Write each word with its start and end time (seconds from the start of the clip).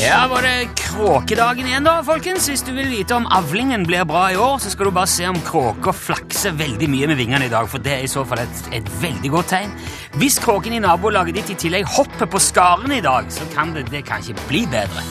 Ja, 0.00 0.26
var 0.30 0.44
det 0.44 0.70
kråkedagen 0.78 1.66
igjen 1.68 1.84
da, 1.84 1.98
folkens? 2.04 2.46
Hvis 2.48 2.62
du 2.64 2.70
vil 2.76 2.88
vite 2.90 3.16
om 3.16 3.26
avlingen 3.32 3.82
blir 3.88 4.04
bra 4.08 4.26
i 4.32 4.36
år, 4.38 4.58
så 4.62 4.72
skal 4.72 4.88
du 4.88 4.94
bare 4.96 5.10
se 5.10 5.26
om 5.28 5.38
kråker 5.44 5.94
flakser 5.96 6.54
veldig 6.56 6.88
mye 6.92 7.08
med 7.10 7.18
vingene 7.20 7.48
i 7.48 7.52
dag, 7.52 7.68
for 7.68 7.82
det 7.84 7.94
er 7.94 8.04
i 8.04 8.10
så 8.10 8.24
fall 8.28 8.42
et, 8.42 8.62
et 8.76 8.90
veldig 9.02 9.32
godt 9.32 9.50
tegn. 9.54 9.72
Hvis 10.20 10.38
kråken 10.42 10.76
i 10.76 10.82
nabolaget 10.84 11.40
ditt 11.40 11.52
i 11.54 11.58
tillegg 11.64 11.88
hopper 11.96 12.28
på 12.30 12.40
skaren 12.42 12.92
i 12.96 13.02
dag, 13.04 13.28
så 13.32 13.46
kan 13.54 13.74
det, 13.76 13.86
det 13.92 14.04
kan 14.08 14.24
ikke 14.24 14.46
bli 14.48 14.64
bedre. 14.72 15.04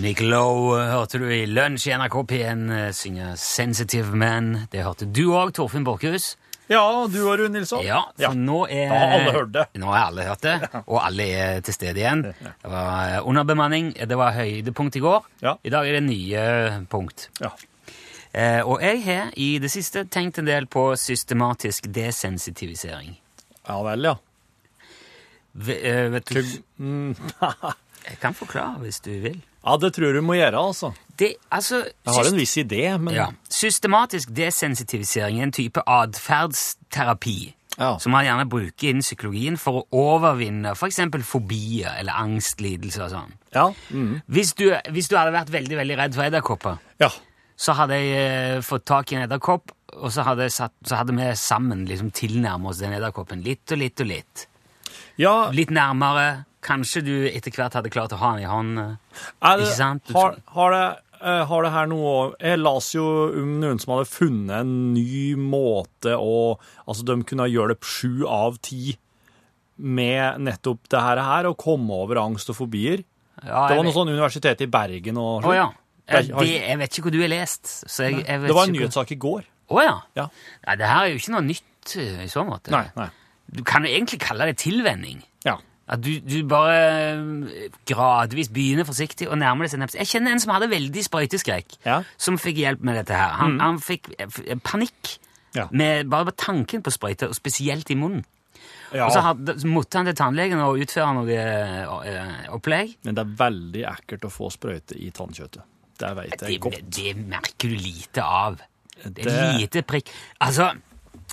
Nick 0.00 0.20
Lowe 0.24 0.84
hørte 0.90 1.20
du 1.22 1.28
i 1.32 1.44
Lunsj 1.48 1.90
i 1.90 1.96
NRK 2.00 2.20
P1 2.32 2.68
eh, 2.76 2.92
synge 2.96 3.34
Sensitive 3.40 4.16
Man. 4.16 4.66
Det 4.72 4.84
hørte 4.84 5.08
du 5.08 5.30
òg, 5.32 5.54
Torfinn 5.56 5.86
Borchhus. 5.86 6.34
Ja, 6.70 6.84
du 7.10 7.16
og 7.26 7.32
Rune 7.40 7.50
Nilsson. 7.58 7.82
Ja, 7.82 8.04
for 8.14 8.36
nå 8.38 8.60
er 8.70 8.92
Da 8.92 8.98
har 9.00 9.14
alle 9.16 9.32
hørt 9.34 9.52
det. 9.56 9.64
Nå 9.82 9.88
har 9.90 10.04
alle 10.06 10.26
hørt 10.28 10.44
det, 10.46 10.54
og 10.84 11.00
alle 11.02 11.24
er 11.34 11.64
til 11.66 11.74
stede 11.74 11.98
igjen. 11.98 12.22
Det 12.30 12.70
var 12.70 13.16
eh, 13.16 13.26
underbemanning, 13.26 13.88
det 14.06 14.18
var 14.20 14.36
høydepunkt 14.38 14.96
i 15.00 15.02
går. 15.02 15.26
Ja. 15.42 15.56
I 15.66 15.72
dag 15.74 15.88
er 15.90 15.98
det 15.98 16.04
nye 16.06 16.44
punkt. 16.92 17.26
Ja. 17.42 17.50
Eh, 18.30 18.60
og 18.62 18.78
jeg 18.86 19.02
har 19.08 19.32
i 19.34 19.48
det 19.58 19.72
siste 19.74 20.04
tenkt 20.06 20.38
en 20.38 20.46
del 20.46 20.68
på 20.70 20.92
systematisk 20.96 21.88
desensitivisering. 21.90 23.16
ja 23.66 23.80
vel, 23.82 24.06
ja. 24.12 24.14
V 25.52 25.74
eh, 25.74 26.06
vet 26.14 26.30
du, 26.30 26.42
Mm, 26.78 27.16
jeg 28.06 28.18
kan 28.22 28.34
forklare 28.38 28.78
hvis 28.84 29.00
du 29.02 29.10
vil. 29.20 29.40
ja, 29.66 29.74
det 29.76 29.90
tror 29.98 30.14
du 30.14 30.22
må 30.22 30.38
gjøre, 30.38 30.54
altså. 30.70 30.92
Det, 31.20 31.34
altså, 31.52 31.82
Jeg 32.06 32.14
har 32.16 32.28
en 32.30 32.38
viss 32.40 32.56
idé, 32.56 32.84
men 32.98 33.12
ja, 33.14 33.26
systematisk 33.52 34.30
desensitivisering 34.32 35.38
er 35.42 35.48
en 35.50 35.52
type 35.52 35.82
atferdsterapi 35.86 37.54
Ja. 37.78 37.98
som 37.98 38.12
man 38.12 38.24
gjerne 38.26 38.48
bruker 38.50 38.88
innen 38.90 39.00
psykologien 39.04 39.56
for 39.56 39.80
å 39.80 39.86
overvinne 39.96 40.72
f.eks. 40.74 40.98
fobier 41.24 41.94
eller 42.00 42.12
angstlidelse 42.12 43.02
og 43.06 43.10
sånn. 43.14 43.32
Ja. 43.54 43.66
Mm. 43.90 44.20
Hvis 44.28 44.52
du, 44.58 44.66
hvis 44.92 45.08
du 45.08 45.16
hadde 45.16 45.32
vært 45.32 45.52
veldig 45.54 45.76
veldig 45.78 45.96
redd 46.00 46.14
for 46.18 46.24
edderkopper, 46.26 46.76
ja. 47.00 47.08
så 47.56 47.72
hadde 47.78 47.96
jeg 48.00 48.10
eh, 48.56 48.60
fått 48.66 48.84
tak 48.90 49.12
i 49.12 49.16
en 49.16 49.24
edderkopp, 49.24 49.72
og 49.96 50.12
så 50.12 50.22
hadde, 50.26 50.50
satt, 50.52 50.74
så 50.86 51.00
hadde 51.00 51.16
vi 51.16 51.30
sammen 51.36 51.86
liksom 51.88 52.10
tilnærmet 52.16 52.70
oss 52.74 52.82
den 52.82 52.92
edderkoppen 52.98 53.40
litt 53.44 53.72
og 53.72 53.80
litt 53.80 54.00
og 54.00 54.06
litt. 54.12 54.46
ja 55.18 55.34
Litt 55.52 55.70
nærmere. 55.72 56.44
Kanskje 56.60 57.00
du 57.00 57.14
etter 57.30 57.54
hvert 57.56 57.72
hadde 57.78 57.88
klart 57.88 58.12
å 58.12 58.18
ha 58.20 58.34
den 58.36 58.44
i 58.44 58.50
hånden. 58.50 58.98
ikke 59.40 59.70
sant? 59.72 60.04
Du 60.10 60.12
Har, 60.18 60.36
har, 60.52 60.74
det, 60.74 60.84
har 61.20 61.62
det 61.66 61.70
her 61.72 61.86
noe 61.90 62.34
Jeg 62.40 62.58
las 62.58 62.92
jo 62.94 63.04
om 63.28 63.60
noen 63.60 63.78
som 63.82 63.92
hadde 63.94 64.08
funnet 64.08 64.60
en 64.62 64.94
ny 64.94 65.34
måte 65.36 66.14
å 66.16 66.58
Altså, 66.88 67.04
de 67.04 67.18
kunne 67.28 67.48
gjøre 67.50 67.74
det 67.74 67.84
sju 67.84 68.24
av 68.26 68.56
ti 68.64 68.96
med 69.80 70.40
nettopp 70.44 70.88
det 70.92 71.00
her, 71.00 71.46
og 71.48 71.56
komme 71.56 71.88
over 72.04 72.18
angst 72.20 72.50
og 72.52 72.56
fobier. 72.58 73.00
Ja, 73.44 73.68
Det 73.68 73.76
var 73.78 73.84
noe 73.86 73.94
sånn 73.94 74.10
universitet 74.12 74.60
i 74.60 74.66
Bergen 74.66 75.16
og 75.16 75.44
Å 75.48 75.54
ja. 75.54 75.68
Jeg- 76.08 76.30
Eh, 76.30 76.36
Det, 76.40 76.48
jeg 76.68 76.78
vet 76.78 76.90
ikke 76.90 77.02
hvor 77.02 77.12
du 77.12 77.20
har 77.20 77.28
lest. 77.28 77.84
Jeg, 77.98 78.26
jeg 78.26 78.40
Det 78.42 78.54
var 78.54 78.66
en 78.66 78.72
nyhetssak 78.74 79.12
i 79.12 79.16
går. 79.16 79.44
Å 79.70 79.82
ja. 79.82 80.00
Ja. 80.16 80.26
Nei, 80.66 80.76
det 80.76 80.86
her 80.86 81.04
er 81.06 81.08
jo 81.12 81.18
ikke 81.20 81.30
noe 81.36 81.40
nytt 81.46 81.96
eh, 81.96 82.24
i 82.24 82.28
så 82.28 82.44
måte. 82.44 82.70
Nei, 82.70 82.90
nei. 82.96 83.08
Du 83.50 83.62
kan 83.62 83.82
jo 83.84 83.88
egentlig 83.88 84.18
kalle 84.20 84.44
det 84.50 84.56
tilvenning. 84.58 85.22
Ja. 85.46 85.56
At 85.90 86.02
du, 86.06 86.12
du 86.22 86.36
bare 86.46 86.74
eh, 87.18 87.70
gradvis 87.90 88.48
begynner 88.54 88.86
forsiktig 88.86 89.26
og 89.28 89.38
nærmer 89.40 89.66
deg 89.66 89.80
nærmest. 89.80 89.96
Jeg 89.98 90.06
kjenner 90.12 90.36
en 90.36 90.42
som 90.42 90.52
hadde 90.54 90.68
veldig 90.70 91.02
sprøyteskrekk, 91.08 91.78
Ja. 91.86 91.96
som 92.16 92.38
fikk 92.38 92.60
hjelp 92.62 92.84
med 92.86 93.00
dette 93.00 93.16
her. 93.18 93.32
Han, 93.40 93.56
han 93.60 93.80
fikk 93.82 94.12
eh, 94.18 94.54
panikk 94.62 95.16
Ja. 95.56 95.64
med 95.74 96.06
bare 96.12 96.30
tanken 96.38 96.82
på 96.86 96.92
sprøyte, 96.94 97.26
og 97.28 97.34
spesielt 97.34 97.90
i 97.90 97.96
munnen. 97.98 98.22
ja. 98.94 99.06
Og 99.08 99.10
så, 99.16 99.20
hadde, 99.26 99.56
så 99.58 99.66
måtte 99.66 99.98
han 99.98 100.06
til 100.06 100.14
tannlegen 100.20 100.60
og 100.62 100.78
utføre 100.78 101.10
noe 101.16 101.34
eh, 101.34 102.46
opplegg. 102.54 102.94
Men 103.04 103.18
det 103.18 103.24
er 103.26 103.34
veldig 103.42 103.82
ekkelt 103.96 104.28
å 104.28 104.30
få 104.30 104.50
sprøyte 104.54 104.94
i 104.94 105.10
tannkjøttet. 105.10 105.66
Det 106.00 106.12
vet 106.16 106.30
jeg 106.38 106.46
Det, 106.46 106.60
godt. 106.60 106.86
det 106.96 107.16
merker 107.34 107.68
du 107.68 107.74
lite 107.82 108.22
av. 108.22 108.60
Det 109.02 109.26
er 109.26 109.30
Det- 109.30 109.60
lite 109.60 109.82
prikk. 109.82 110.08
Altså, 110.40 110.70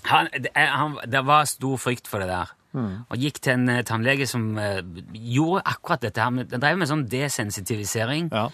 han, 0.10 0.28
det, 0.34 0.50
han, 0.56 0.98
det 1.06 1.22
var 1.26 1.46
stor 1.46 1.78
frykt 1.78 2.08
for 2.10 2.20
det 2.20 2.28
der. 2.34 2.57
Mm. 2.78 2.92
Og 3.10 3.24
gikk 3.26 3.42
til 3.42 3.56
en 3.58 3.70
eh, 3.74 3.84
tannlege 3.88 4.28
som 4.30 4.46
eh, 4.62 4.82
gjorde 5.14 5.66
akkurat 5.74 6.06
dette 6.06 6.22
her. 6.22 6.44
Den 6.54 6.62
drev 6.64 6.78
med 6.78 6.90
sånn 6.92 7.08
desensitivisering. 7.10 8.30
Ja. 8.32 8.48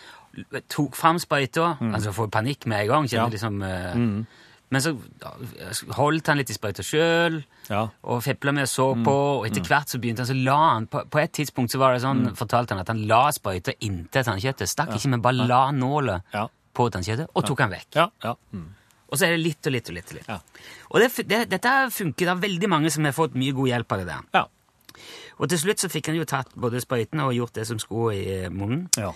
Tok 0.72 0.96
fram 0.98 1.20
sprøyta, 1.22 1.76
altså 1.94 2.14
får 2.16 2.32
panikk 2.34 2.66
med 2.72 2.86
en 2.86 2.90
gang. 2.96 3.12
Ja. 3.12 3.28
liksom... 3.30 3.60
mm. 3.62 4.18
Men 4.74 4.82
så 4.82 4.96
holdt 5.94 6.32
han 6.32 6.40
litt 6.40 6.50
i 6.50 6.56
sprøyta 6.56 6.82
sjøl 6.82 7.36
Ja. 7.70 7.84
og 8.10 8.24
fepla 8.26 8.50
med 8.58 8.66
og 8.66 8.72
så 8.72 8.88
på, 9.06 9.14
og 9.14 9.44
etter 9.46 9.62
hvert 9.68 9.92
så 9.92 10.00
begynte 10.02 10.24
han 10.24 10.30
så 10.32 10.38
la 10.40 10.56
han 10.72 10.88
På, 10.90 11.04
på 11.06 11.20
et 11.22 11.32
tidspunkt 11.38 11.70
så 11.70 11.78
var 11.78 11.94
det 11.94 12.02
sånn, 12.02 12.32
fortalte 12.34 12.74
han 12.74 12.82
at 12.82 12.90
han 12.90 13.04
la 13.06 13.28
sprøyta 13.36 13.76
inntil 13.86 14.26
tannkjøttet. 14.26 14.72
Stakk 14.72 14.96
ikke, 14.98 15.12
men 15.14 15.22
bare 15.22 15.46
la 15.46 15.68
nåla 15.78 16.18
på 16.74 16.88
tannkjøttet, 16.90 17.30
og 17.38 17.46
tok 17.46 17.62
han 17.68 17.76
vekk. 17.76 17.90
Ja. 18.00 18.08
ja. 18.26 18.34
Mm. 19.14 19.16
Og 19.16 19.20
så 19.22 19.28
er 19.28 19.36
det 19.36 19.44
litt 19.44 19.70
og 19.70 19.76
litt 19.76 19.90
og 19.94 19.98
litt. 20.00 20.10
Og 20.10 20.18
litt. 20.18 20.28
Ja. 20.28 20.40
Og 20.90 21.00
det, 21.04 21.10
det, 21.30 21.40
dette 21.54 21.78
funker. 21.94 22.26
Det 22.26 22.34
er 22.34 22.44
veldig 22.50 22.70
mange 22.74 22.90
som 22.94 23.06
har 23.06 23.14
fått 23.14 23.38
mye 23.38 23.54
god 23.54 23.70
hjelp 23.70 23.96
av 23.96 24.04
det 24.04 24.10
der. 24.10 24.28
ja. 24.42 24.46
Og 25.42 25.50
til 25.50 25.58
slutt 25.58 25.82
så 25.82 25.90
fikk 25.90 26.12
han 26.12 26.20
jo 26.20 26.28
tatt 26.30 26.52
både 26.54 26.78
sprøytene 26.84 27.26
og 27.26 27.34
gjort 27.34 27.56
det 27.58 27.64
som 27.66 27.80
skulle 27.82 28.14
i 28.14 28.36
eh, 28.44 28.52
munnen. 28.54 28.86
ja. 28.98 29.10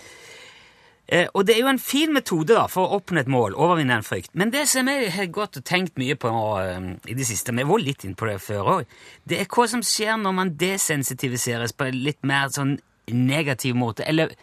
Eh, 1.08 1.28
og 1.32 1.46
det 1.48 1.54
er 1.54 1.62
jo 1.62 1.70
en 1.70 1.78
fin 1.80 2.10
metode 2.12 2.52
da, 2.52 2.66
for 2.68 2.84
å 2.84 2.98
oppnå 2.98 3.22
et 3.22 3.30
mål, 3.32 3.54
overvinne 3.56 3.94
en 3.96 4.04
frykt. 4.04 4.34
Men 4.36 4.50
det 4.52 4.66
som 4.68 4.90
jeg 4.92 5.08
har 5.14 5.30
gått 5.32 5.56
og 5.56 5.64
tenkt 5.64 5.96
mye 5.96 6.18
på 6.20 6.28
um, 6.28 6.90
i 7.08 7.14
det 7.16 7.24
siste, 7.24 7.54
vi 7.56 7.64
var 7.64 7.80
litt 7.80 8.04
inne 8.04 8.18
på 8.18 8.28
det 8.28 8.34
før 8.44 8.68
òg, 8.74 8.98
det 9.24 9.38
er 9.40 9.48
hva 9.48 9.64
som 9.72 9.80
skjer 9.80 10.18
når 10.20 10.36
man 10.36 10.52
desensitiviseres 10.60 11.72
på 11.72 11.88
en 11.88 11.96
litt 12.04 12.20
mer 12.28 12.52
sånn 12.52 12.76
negativ 13.08 13.78
måte. 13.80 14.04
Eller 14.04 14.34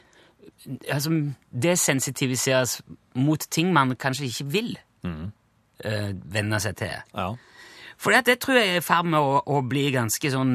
altså, 0.90 1.14
desensitiviseres 1.54 2.80
mot 3.14 3.46
ting 3.54 3.70
man 3.76 3.94
kanskje 3.94 4.32
ikke 4.32 4.50
vil 4.58 4.74
eh, 5.84 6.14
venne 6.26 6.60
seg 6.64 6.76
til. 6.76 6.96
ja. 7.16 7.34
For 7.98 8.12
det, 8.12 8.26
det 8.28 8.40
tror 8.44 8.58
jeg 8.60 8.74
er 8.74 8.78
i 8.82 8.84
ferd 8.84 9.06
med 9.08 9.20
å, 9.24 9.38
å 9.48 9.62
bli 9.64 9.86
ganske 9.94 10.30
sånn 10.34 10.50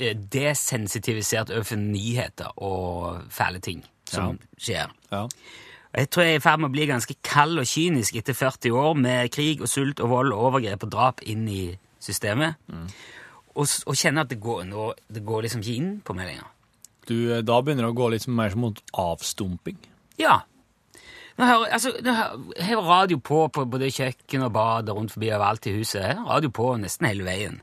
eh, 0.00 0.14
desensitivisert 0.16 1.50
overfor 1.52 1.76
nyheter 1.76 2.54
og 2.64 3.26
fæle 3.30 3.60
ting 3.60 3.82
som 4.08 4.38
skjer. 4.56 4.88
ja. 5.12 5.26
Jeg 5.94 6.08
tror 6.10 6.24
jeg 6.24 6.32
er 6.34 6.40
i 6.40 6.42
ferd 6.42 6.58
med 6.58 6.70
å 6.72 6.74
bli 6.74 6.86
ganske 6.90 7.14
kald 7.22 7.60
og 7.62 7.68
kynisk 7.70 8.16
etter 8.18 8.34
40 8.34 8.72
år 8.74 8.96
med 8.98 9.28
krig 9.30 9.60
og 9.62 9.68
sult 9.70 10.00
og 10.02 10.08
vold 10.10 10.32
og 10.34 10.40
overgrep 10.48 10.82
og 10.82 10.90
drap 10.90 11.20
inn 11.22 11.44
i 11.46 11.60
systemet. 12.02 12.56
Og, 13.54 13.62
s- 13.68 13.84
og 13.86 13.94
kjenner 13.94 14.24
at 14.26 14.32
det 14.32 14.40
går, 14.42 14.64
nå, 14.66 14.88
det 15.14 15.22
går 15.22 15.44
liksom 15.46 15.62
ikke 15.62 15.76
inn 15.78 15.92
på 16.02 16.16
meg 16.18 16.32
lenger. 16.32 16.48
Du, 17.06 17.14
eh, 17.36 17.44
da 17.46 17.60
begynner 17.62 17.86
det 17.86 17.92
å 17.92 17.98
gå 18.00 18.08
litt 18.10 18.26
mer 18.26 18.56
mot 18.58 18.80
avstumping. 18.98 19.78
Ja. 20.18 20.40
Nå 21.34 21.46
hører, 21.48 21.70
altså, 21.74 21.90
har 22.62 22.82
radio 22.86 23.18
på 23.18 23.48
på 23.50 23.64
både 23.66 23.90
kjøkken 23.90 24.44
og 24.46 24.52
bad 24.54 24.90
og 24.92 25.00
rundt 25.00 25.14
forbi 25.14 25.32
overalt 25.34 25.66
i 25.66 25.74
huset. 25.78 26.20
Radio 26.28 26.52
på 26.54 26.68
nesten 26.78 27.08
hele 27.10 27.26
veien. 27.26 27.58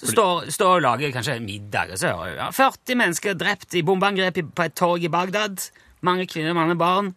Så 0.00 0.12
står, 0.12 0.48
står 0.52 0.78
og 0.78 0.82
lager 0.84 1.12
kanskje 1.12 1.38
middag, 1.40 1.92
og 1.92 2.00
så 2.00 2.12
hører 2.12 2.32
jeg 2.34 2.40
ja, 2.40 2.48
40 2.52 2.98
mennesker 3.00 3.36
drept 3.40 3.76
i 3.76 3.84
bombeangrep 3.84 4.40
på 4.52 4.64
et 4.64 4.74
torg 4.76 5.04
i 5.04 5.12
Bagdad. 5.12 5.70
Mange 6.04 6.26
kvinner, 6.28 6.56
mange 6.56 6.76
barn. 6.76 7.14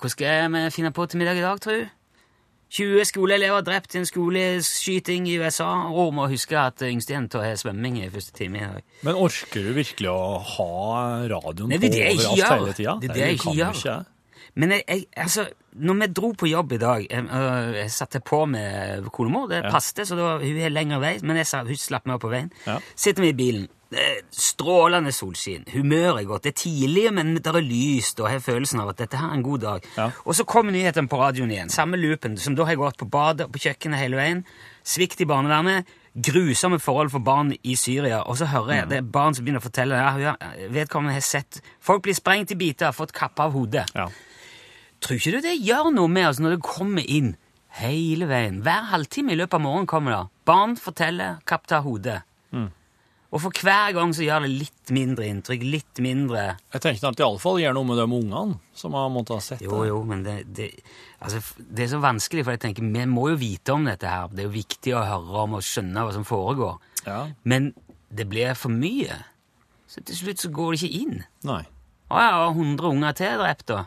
Hva 0.00 0.10
skal 0.10 0.52
vi 0.52 0.62
finne 0.72 0.92
på 0.96 1.04
til 1.06 1.20
middag 1.20 1.40
i 1.40 1.44
dag, 1.44 1.60
tru? 1.60 1.82
20 2.72 3.04
skoleelever 3.04 3.60
drept 3.66 3.92
i 3.94 4.00
en 4.00 4.06
skoleskyting 4.08 5.26
i 5.28 5.36
USA. 5.42 5.68
Og 5.92 6.14
må 6.16 6.24
huske 6.32 6.56
at 6.56 6.80
yngstejenta 6.88 7.42
har 7.44 7.58
svømming 7.60 7.98
i 8.00 8.08
første 8.12 8.32
time 8.36 8.62
i 8.62 8.64
dag. 8.64 8.86
Men 9.04 9.18
orker 9.20 9.68
du 9.68 9.74
virkelig 9.76 10.08
å 10.08 10.38
ha 10.54 10.70
radioen 11.34 11.68
Nei, 11.68 11.80
det 11.82 11.92
er 11.92 12.16
det 12.16 12.24
på 12.24 12.32
overalt 12.32 12.64
hele 12.64 12.76
tida? 12.78 12.96
Det 13.02 13.10
er 13.10 13.18
det 13.18 13.26
jeg 13.26 13.40
ikke 13.40 13.54
gjør. 13.58 13.76
ikke. 13.76 13.98
Men 14.54 14.74
jeg, 14.76 14.84
jeg, 14.88 15.04
altså, 15.16 15.46
når 15.80 16.00
vi 16.00 16.08
dro 16.12 16.32
på 16.36 16.48
jobb 16.50 16.74
i 16.76 16.78
dag 16.80 17.04
Jeg, 17.06 17.28
jeg 17.78 17.92
satte 17.94 18.20
på 18.20 18.42
med 18.50 19.06
konemor. 19.12 19.46
Det 19.48 19.62
passte, 19.72 20.04
så 20.08 20.18
da, 20.18 20.34
hun 20.42 20.58
har 20.60 20.74
lengre 20.74 21.00
vei, 21.00 21.14
men 21.24 21.40
jeg 21.40 21.48
sa, 21.48 21.62
hun 21.64 21.78
slapp 21.78 22.08
meg 22.08 22.18
opp 22.18 22.26
på 22.26 22.32
veien. 22.32 22.50
Ja. 22.66 22.76
Sitter 22.94 23.24
vi 23.24 23.32
i 23.32 23.38
bilen. 23.38 23.70
Strålende 24.32 25.12
solskinn. 25.12 25.64
Humøret 25.72 26.22
er 26.22 26.28
godt. 26.28 26.46
Det 26.46 26.52
er 26.52 26.60
tidlig, 26.62 27.06
men 27.12 27.34
det 27.36 27.48
er 27.48 27.64
lyst, 27.64 28.20
og 28.20 28.28
jeg 28.28 28.38
har 28.38 28.44
følelsen 28.44 28.80
av 28.80 28.92
at 28.92 29.02
dette 29.02 29.20
her 29.20 29.32
er 29.32 29.36
en 29.36 29.44
god 29.44 29.64
dag. 29.64 29.88
Ja. 29.96 30.10
Og 30.24 30.36
så 30.36 30.46
kommer 30.48 30.72
nyhetene 30.72 31.10
på 31.12 31.20
radioen 31.20 31.52
igjen. 31.52 31.72
Samme 31.72 32.00
loopen, 32.00 32.38
som 32.40 32.56
da 32.56 32.68
har 32.68 32.80
gått 32.80 33.00
på 33.00 33.08
badet 33.12 33.48
og 33.48 33.52
på 33.56 33.66
kjøkkenet 33.66 34.00
hele 34.00 34.20
veien. 34.20 34.44
Svikt 34.84 35.20
i 35.20 35.28
barnevernet. 35.28 35.88
Grusomme 36.12 36.76
forhold 36.80 37.08
for 37.12 37.24
barn 37.24 37.54
i 37.62 37.76
Syria. 37.76 38.20
Og 38.28 38.36
så 38.40 38.48
hører 38.52 38.74
jeg 38.74 38.90
det 38.90 38.98
er 39.00 39.12
barn 39.14 39.36
som 39.36 39.44
begynner 39.44 39.62
å 39.62 39.68
fortelle 39.68 39.96
ja, 39.96 40.34
vedkommende 40.72 41.16
har 41.16 41.24
sett 41.24 41.62
Folk 41.80 42.04
blir 42.04 42.16
sprengt 42.16 42.52
i 42.52 42.58
biter, 42.60 42.92
fått 42.92 43.14
kappa 43.16 43.48
av 43.48 43.56
hodet. 43.56 43.86
Ja. 43.96 44.10
Tror 45.02 45.18
ikke 45.18 45.36
du 45.36 45.40
det 45.44 45.56
gjør 45.60 45.90
noe 45.94 46.10
med 46.10 46.28
oss 46.30 46.40
når 46.42 46.56
det 46.56 46.66
kommer 46.66 47.06
inn 47.06 47.34
hele 47.78 48.28
veien? 48.30 48.60
Hver 48.62 48.90
halvtime 48.92 49.34
i 49.34 49.40
løpet 49.40 49.58
av 49.58 49.64
morgenen 49.64 49.88
kommer 49.90 50.14
det. 50.14 50.22
Barn 50.48 50.76
forteller, 50.78 51.40
kapp 51.48 51.66
tar 51.70 51.82
hodet. 51.86 52.20
Og 53.32 53.40
for 53.40 53.64
hver 53.64 53.94
gang 53.96 54.10
så 54.12 54.26
gjør 54.26 54.44
det 54.44 54.50
litt 54.52 54.90
mindre 54.92 55.24
inntrykk, 55.24 55.62
litt 55.64 56.00
mindre 56.04 56.42
Jeg 56.74 56.82
tenkte 56.84 57.08
at 57.08 57.16
det 57.16 57.24
iallfall 57.24 57.62
gjør 57.62 57.78
noe 57.78 57.88
med 57.88 57.96
de 57.96 58.04
ungene 58.04 58.58
som 58.76 58.92
har 58.98 59.08
måttet 59.12 59.38
ha 59.38 59.44
sett 59.46 59.62
det. 59.62 59.70
jo, 59.70 59.78
jo, 59.88 60.02
men 60.08 60.20
det, 60.26 60.34
det, 60.52 60.66
altså, 61.16 61.40
det 61.56 61.86
er 61.86 61.90
så 61.94 62.00
vanskelig, 62.02 62.44
for 62.44 62.52
jeg 62.52 62.60
tenker, 62.66 62.84
vi 62.84 63.06
må 63.08 63.30
jo 63.32 63.38
vite 63.40 63.72
om 63.72 63.88
dette 63.88 64.10
her. 64.10 64.28
Det 64.28 64.44
er 64.44 64.50
jo 64.50 64.54
viktig 64.58 64.92
å 64.98 65.06
høre 65.08 65.46
om 65.46 65.56
og 65.56 65.64
skjønne 65.64 66.04
hva 66.04 66.12
som 66.12 66.28
foregår. 66.28 66.76
Ja. 67.06 67.22
Men 67.48 67.72
det 68.12 68.28
blir 68.28 68.52
for 68.58 68.72
mye, 68.72 69.22
Så 69.88 70.00
til 70.08 70.16
slutt 70.16 70.40
så 70.40 70.48
går 70.52 70.72
det 70.72 70.82
ikke 70.82 71.00
inn. 71.02 71.24
Nei. 71.44 71.62
Å 72.12 72.20
ja, 72.20 72.36
100 72.52 72.84
unger 72.88 73.16
til 73.16 73.40
drept, 73.40 73.66
da. 73.68 73.82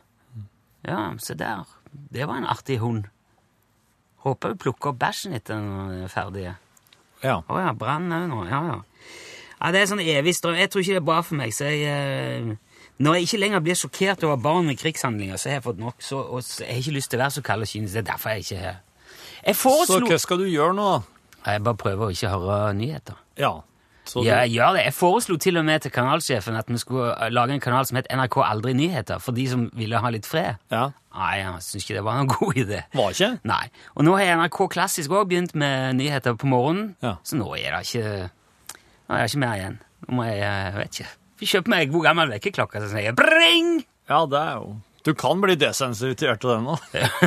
Ja, 0.86 1.10
se 1.20 1.36
der. 1.38 1.66
Det 2.14 2.28
var 2.28 2.38
en 2.42 2.50
artig 2.50 2.80
hund. 2.82 3.08
Håper 4.26 4.54
hun 4.54 4.62
plukker 4.62 4.92
opp 4.92 5.00
bæsjen 5.02 5.36
etter 5.38 5.60
når 5.62 5.92
den 5.92 6.06
er 6.06 6.12
ferdig. 6.12 6.46
Ja. 7.24 7.40
Å 7.42 7.60
ja, 7.62 7.74
brann 7.78 8.12
òg 8.14 8.28
nå. 8.30 8.44
Ja, 8.50 8.62
ja. 8.70 8.78
ja, 9.60 9.72
Det 9.74 9.82
er 9.82 9.92
sånn 9.92 10.04
evig 10.04 10.36
strøm. 10.38 10.58
Jeg 10.60 10.72
tror 10.72 10.84
ikke 10.84 10.98
det 10.98 11.02
er 11.02 11.10
bra 11.10 11.20
for 11.26 11.40
meg, 11.40 11.54
så 11.56 11.70
jeg 11.70 11.86
eh, 11.90 12.56
Når 12.98 13.18
jeg 13.18 13.28
ikke 13.28 13.40
lenger 13.42 13.64
blir 13.64 13.76
sjokkert 13.76 14.24
over 14.24 14.38
barn 14.40 14.70
med 14.70 14.80
krigshandlinger, 14.80 15.38
så 15.38 15.50
har 15.50 15.58
jeg 15.60 15.66
fått 15.66 15.82
nok, 15.82 15.98
så, 16.00 16.22
og 16.22 16.44
så, 16.46 16.64
jeg 16.64 16.78
har 16.78 16.84
ikke 16.84 16.96
lyst 16.96 17.12
til 17.12 17.20
å 17.20 17.24
være 17.26 17.36
så 17.36 17.44
kald 17.44 17.66
og 17.66 17.72
kynisk. 17.72 17.94
Det 17.94 18.04
er 18.04 18.10
derfor 18.12 18.36
jeg 18.36 18.46
ikke 18.46 18.60
er 18.60 18.66
her. 18.70 18.82
Så 19.56 20.00
hva 20.02 20.20
skal 20.22 20.42
du 20.42 20.48
gjøre 20.48 20.74
nå, 20.78 20.86
da? 20.96 21.26
Jeg 21.46 21.62
bare 21.68 21.78
prøver 21.78 22.08
å 22.08 22.14
ikke 22.16 22.32
høre 22.32 22.60
nyheter. 22.74 23.18
Ja. 23.38 23.52
Så 24.06 24.22
Ja, 24.26 24.42
jeg 24.46 24.54
gjør 24.60 24.76
det. 24.78 24.84
Jeg 24.86 24.94
foreslo 24.94 25.38
til 25.42 25.58
og 25.58 25.66
med 25.66 25.82
til 25.82 25.92
kanalsjefen 25.92 26.56
at 26.60 26.68
vi 26.70 26.78
skulle 26.78 27.12
eh, 27.18 27.32
lage 27.34 27.56
en 27.56 27.60
kanal 27.64 27.86
som 27.90 27.98
het 27.98 28.08
NRK 28.14 28.38
Aldri 28.46 28.74
Nyheter, 28.78 29.18
for 29.20 29.34
de 29.34 29.48
som 29.50 29.64
ville 29.74 29.98
ha 29.98 30.10
litt 30.14 30.26
fred. 30.30 30.56
ja. 30.72 30.92
Nei, 31.16 31.38
jeg 31.40 31.62
syns 31.64 31.86
ikke 31.86 31.94
det 31.96 32.04
var 32.04 32.18
noen 32.20 32.28
god 32.40 32.58
idé. 32.60 32.82
Var 32.94 33.14
ikke? 33.16 33.30
Nei. 33.48 33.70
Og 33.96 34.04
nå 34.04 34.18
har 34.20 34.34
NRK 34.36 34.58
Klassisk 34.74 35.14
òg 35.16 35.30
begynt 35.32 35.54
med 35.56 35.96
nyheter 35.96 36.36
på 36.36 36.50
morgenen, 36.52 36.90
Ja. 37.02 37.14
så 37.24 37.38
nå 37.40 37.48
er 37.56 37.72
det 37.78 37.86
ikke 37.88 38.30
Nå 39.08 39.16
er 39.16 39.22
det 39.22 39.30
ikke 39.32 39.40
mer 39.46 39.54
igjen. 39.62 39.78
Nå 40.08 40.16
må 40.18 40.26
jeg 40.28 40.42
Jeg 40.44 40.74
vet 40.76 41.00
ikke. 41.00 41.08
Vi 41.40 41.46
kjøper 41.54 41.70
meg 41.76 41.92
god 41.94 42.04
gammel 42.10 42.30
vekkerklokke 42.36 42.82
som 42.84 42.92
sier 42.98 43.16
bring! 43.16 43.86
Ja, 44.10 44.26
det 44.26 44.40
er 44.44 44.54
jo 44.60 44.76
Du 45.06 45.14
kan 45.14 45.40
bli 45.42 45.56
desensitivert 45.56 46.44
av 46.46 46.52
den 46.58 46.68
nå. 46.68 46.78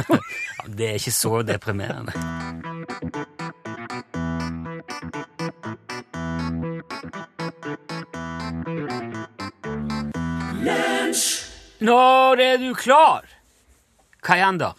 Det 0.78 0.88
er 0.92 1.00
ikke 1.00 1.12
så 1.16 1.42
deprimerende. 1.48 2.12
Når 11.88 12.40
er 12.44 12.58
du 12.62 12.70
klar? 12.76 13.24
Kayander. 14.26 14.74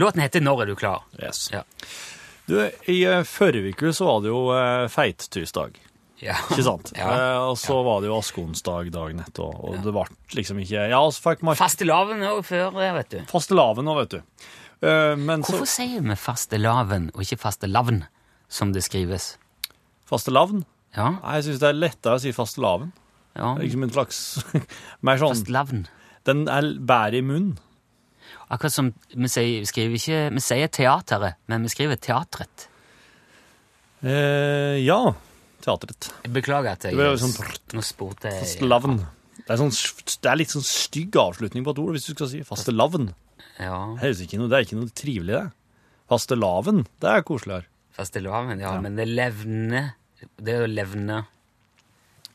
Låten 0.00 0.22
heter 0.24 0.40
Når 0.42 0.62
er 0.64 0.70
du 0.72 0.74
klar? 0.78 1.02
Yes. 1.20 1.48
Ja. 1.52 1.62
Du, 2.48 2.56
I 2.90 2.96
eh, 3.08 3.22
forrige 3.28 3.72
uke 3.74 3.92
så 3.96 4.06
var 4.08 4.22
det 4.24 4.30
jo 4.32 4.40
uh, 4.52 4.86
feittysdag, 4.92 5.76
Ja. 6.20 6.34
ikke 6.50 6.64
sant? 6.66 6.90
Ja. 6.96 7.06
Eh, 7.14 7.38
og 7.50 7.56
så 7.60 7.78
var 7.86 8.02
det 8.04 8.10
jo 8.10 8.18
askeonsdag 8.18 8.90
dagen 8.94 9.22
etter, 9.24 9.48
og, 9.48 9.78
det 9.84 9.92
ble 9.96 10.04
liksom 10.36 10.60
ikke 10.62 10.88
Ja, 10.92 11.00
så 11.12 11.24
fikk 11.30 11.44
man 11.46 11.56
Fastelavn 11.58 12.20
òg 12.28 12.42
før, 12.48 12.68
det, 12.76 12.90
vet 12.98 13.14
du. 13.14 13.18
fastelavn 13.32 13.84
nå, 13.88 13.96
vet 14.02 14.16
du. 14.18 14.20
Eh, 14.84 15.14
men 15.20 15.44
så 15.44 15.54
Hvorfor 15.54 15.70
sier 15.72 16.04
vi 16.04 16.16
fastelavn 16.20 17.08
og 17.14 17.24
ikke 17.24 17.40
fastelavn, 17.46 18.02
som 18.52 18.72
det 18.76 18.84
skrives? 18.86 19.34
Fastelavn? 20.10 20.66
Ja, 20.94 21.14
Nei, 21.16 21.38
Jeg 21.40 21.48
syns 21.48 21.62
det 21.64 21.70
er 21.72 21.80
lettere 21.80 22.18
å 22.18 22.22
si 22.22 22.32
fastelavn. 22.36 22.92
ja. 23.40 23.54
Liksom 23.58 23.82
en 23.88 23.94
slags 23.96 24.20
Mer 25.06 25.16
sånn 25.22 25.32
Fastelavn. 25.38 25.86
Den 26.28 26.46
er 26.48 26.70
bedre 26.80 27.20
i 27.20 27.24
munnen. 27.24 27.58
Akkurat 28.52 28.72
som 28.74 28.92
vi 29.12 29.28
sier, 29.30 29.64
skriver 29.68 29.98
ikke 29.98 30.20
Vi 30.36 30.42
sier 30.44 30.70
teateret, 30.72 31.38
men 31.50 31.64
vi 31.64 31.72
skriver 31.72 32.00
teatret. 32.00 32.68
Eh, 34.04 34.80
ja. 34.84 35.00
Teatret. 35.64 36.10
Jeg 36.26 36.32
beklager 36.34 36.76
at 36.76 36.84
jeg 36.84 36.96
Det 36.98 37.10
sånn 37.22 37.36
Nå 37.72 37.84
spurte 37.84 38.32
jeg 38.32 38.42
Fastelavn. 38.44 38.98
Det 39.44 39.52
er, 39.52 39.60
sånn, 39.60 39.72
det 40.24 40.30
er 40.30 40.38
litt 40.40 40.52
sånn 40.54 40.64
stygg 40.64 41.16
avslutning 41.20 41.64
på 41.66 41.74
et 41.74 41.80
ord, 41.82 41.92
hvis 41.92 42.06
du 42.08 42.14
skal 42.14 42.28
si 42.30 42.38
fastelavn. 42.48 43.10
Ja, 43.60 43.76
Det 43.92 44.00
høres 44.00 44.22
ikke 44.24 44.38
noe, 44.40 44.48
det 44.48 44.56
er 44.56 44.64
ikke 44.64 44.78
noe 44.78 44.94
trivelig, 44.96 45.34
det. 45.36 45.82
Fastelavn, 46.08 46.80
det 47.04 47.10
er 47.10 47.24
koseligere. 47.28 47.68
fastelavn, 47.92 48.62
ja, 48.64 48.72
men 48.80 48.96
det 48.96 49.04
levne 49.10 49.82
Det 50.40 50.54
er 50.54 50.64
jo 50.64 50.70
levne 50.72 51.18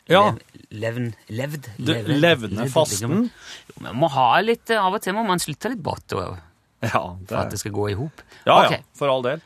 Ja. 0.09 0.23
Lev, 0.31 0.39
levn 0.71 1.09
Levd? 1.29 1.67
Levd- 1.77 2.13
levne 2.23 2.65
fasten. 2.73 3.27
Jo, 3.29 3.81
man 3.85 3.95
må 4.01 4.09
ha 4.13 4.27
litt 4.41 4.69
Av 4.75 4.93
og 4.93 5.01
til 5.05 5.13
må 5.17 5.23
man 5.27 5.41
slutte 5.41 5.69
litt 5.73 5.81
brått 5.85 6.13
Ja, 6.15 7.01
for 7.27 7.35
at 7.43 7.51
det 7.53 7.59
skal 7.61 7.73
gå 7.75 7.89
i 7.91 7.97
hop. 7.99 8.21
ja, 8.45 8.55
okay. 8.65 8.79
ja, 8.79 8.83
for 8.97 9.11
all 9.13 9.21
del. 9.25 9.41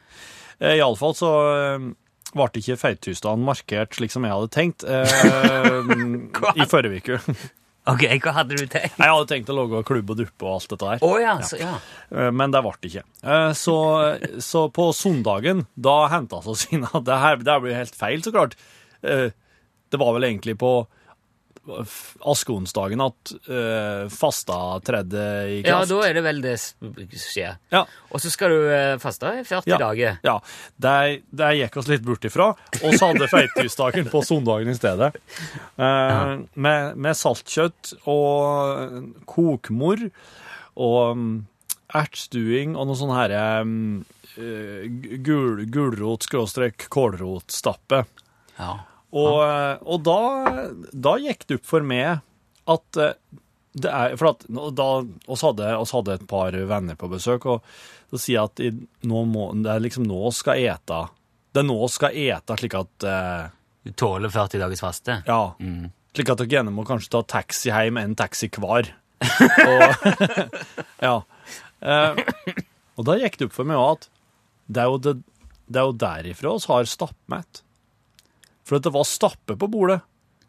Eh, 0.60 0.78
Iallfall 0.78 1.16
så 1.18 1.32
eh, 1.56 1.90
ble 2.34 2.48
ikke 2.62 2.78
feittysdagen 2.80 3.44
markert 3.46 3.98
slik 3.98 4.14
som 4.14 4.24
jeg 4.28 4.32
hadde 4.36 4.52
tenkt 4.54 4.86
eh, 4.88 6.56
i 6.64 6.70
forrige 6.70 7.02
uke. 7.04 7.20
Ok, 7.84 8.00
hva 8.24 8.32
hadde 8.32 8.56
du 8.56 8.62
tenkt? 8.72 8.94
Jeg 8.96 9.12
hadde 9.12 9.26
tenkt 9.28 9.50
å 9.52 9.56
lage 9.58 9.82
klubb 9.84 10.12
og 10.14 10.16
duppe 10.22 10.46
og 10.48 10.54
alt 10.54 10.70
dette 10.72 10.88
der. 10.94 11.02
Oh, 11.04 11.18
ja, 11.20 11.34
så, 11.44 11.58
ja. 11.60 11.74
Eh, 12.16 12.30
Men 12.32 12.54
det 12.56 12.62
ble 12.64 12.72
det 12.80 12.92
ikke. 12.94 13.02
Eh, 13.28 13.50
Så, 13.60 13.74
så 14.40 14.62
på 14.72 14.86
søndagen, 14.96 15.66
da 15.76 15.98
henta 16.14 16.40
vi 16.46 16.54
oss 16.54 16.64
inn 16.72 16.86
at 16.88 17.04
det 17.10 17.18
her 17.20 17.42
det 17.44 17.58
blir 17.66 17.76
helt 17.76 17.98
feil, 18.00 18.24
så 18.24 18.32
klart. 18.32 18.56
Eh, 19.94 19.98
Det 19.98 20.02
var 20.02 20.14
vel 20.18 20.24
egentlig 20.32 20.58
på 20.58 20.74
askeonsdagen 22.28 23.00
at 23.00 23.32
uh, 23.48 24.10
fasta 24.12 24.56
tredde 24.84 25.22
i 25.48 25.62
kraft. 25.64 25.88
ja, 25.90 25.96
da 25.96 26.00
er 26.10 26.14
det 26.18 26.24
vel 26.26 26.42
det 26.44 26.58
som 26.60 26.92
skjer. 27.16 27.54
Ja, 27.72 27.86
Og 28.12 28.20
så 28.20 28.28
skal 28.34 28.50
du 28.52 28.66
uh, 28.68 28.98
faste 29.00 29.30
i 29.40 29.46
40 29.48 29.64
Ja. 29.72 29.78
dager. 29.80 30.18
ja. 30.28 30.34
Der, 30.76 31.22
der 31.32 31.54
gikk 31.56 31.78
oss 31.80 31.88
litt 31.88 32.04
bort 32.04 32.26
ifra, 32.28 32.50
og 32.84 32.92
så 33.00 33.14
hadde 33.14 33.30
feittidsdagen 33.32 34.10
på 34.12 34.20
søndagen 34.28 34.68
i 34.74 34.76
stedet. 34.76 35.14
Eh, 35.80 36.36
med, 36.60 36.98
med 37.00 37.16
saltkjøtt 37.16 37.94
og 38.12 39.24
kokmor 39.30 40.04
og 40.76 41.16
um, 41.16 41.48
ertstuing 41.96 42.76
og 42.76 42.88
noe 42.90 42.98
sånn 43.00 43.16
herre 43.16 43.62
um, 43.64 44.04
eh, 44.36 44.84
gul, 45.24 45.64
gulrot-kålrotstappe. 45.72 48.04
Ja. 48.60 48.74
Og, 49.14 49.40
og 49.86 50.06
da, 50.06 50.20
da 50.92 51.18
gikk 51.22 51.46
det 51.48 51.60
opp 51.60 51.68
for 51.70 51.86
meg 51.86 52.24
at 52.70 53.00
eh, 53.02 53.18
det 53.74 53.90
er 53.90 54.14
For 54.20 54.34
at 54.36 54.44
da 54.78 54.88
oss 55.34 55.42
hadde, 55.42 55.72
oss 55.82 55.94
hadde 55.96 56.20
et 56.20 56.26
par 56.30 56.54
venner 56.54 56.98
på 57.00 57.10
besøk, 57.10 57.48
og 57.50 57.66
så 58.14 58.20
sier 58.22 58.36
jeg 58.38 58.52
at 58.52 58.62
i, 58.62 58.70
nå 59.10 59.24
må, 59.26 59.48
det 59.58 59.72
er 59.74 59.82
liksom 59.82 60.06
nå 60.06 60.20
vi 60.28 60.34
skal 60.38 60.62
ete. 60.62 61.00
Det 61.54 61.64
er 61.64 61.66
nå 61.66 61.80
vi 61.82 61.90
skal 61.96 62.20
ete, 62.26 62.58
slik 62.62 62.78
at 62.78 63.08
eh, 63.10 63.44
Du 63.84 63.96
tåler 63.98 64.30
40 64.32 64.62
dagers 64.62 64.84
faste? 64.86 65.18
Ja. 65.26 65.56
Mm. 65.58 65.90
Slik 66.14 66.30
at 66.30 66.44
dere 66.44 66.54
gjerne 66.54 66.74
må 66.76 66.86
kanskje 66.86 67.16
ta 67.16 67.24
taxi 67.40 67.72
hjem, 67.74 67.98
en 67.98 68.14
taxi 68.18 68.52
hver. 68.54 68.94
og, 69.74 70.08
ja. 71.08 71.18
Eh, 71.82 72.24
og 72.94 73.10
da 73.10 73.18
gikk 73.24 73.40
det 73.40 73.50
opp 73.50 73.58
for 73.58 73.70
meg 73.70 73.82
òg 73.82 73.96
at 73.98 74.10
det 74.74 74.84
er, 74.84 74.94
jo 74.94 75.02
det, 75.02 75.14
det 75.66 75.82
er 75.82 75.90
jo 75.90 76.02
derifra 76.06 76.54
oss 76.54 76.70
har 76.70 76.86
stappmett. 76.88 77.64
For 78.74 78.80
at 78.80 78.88
det 78.88 78.94
var 78.96 79.06
stappe 79.06 79.54
på 79.54 79.68
bordet. 79.70 80.00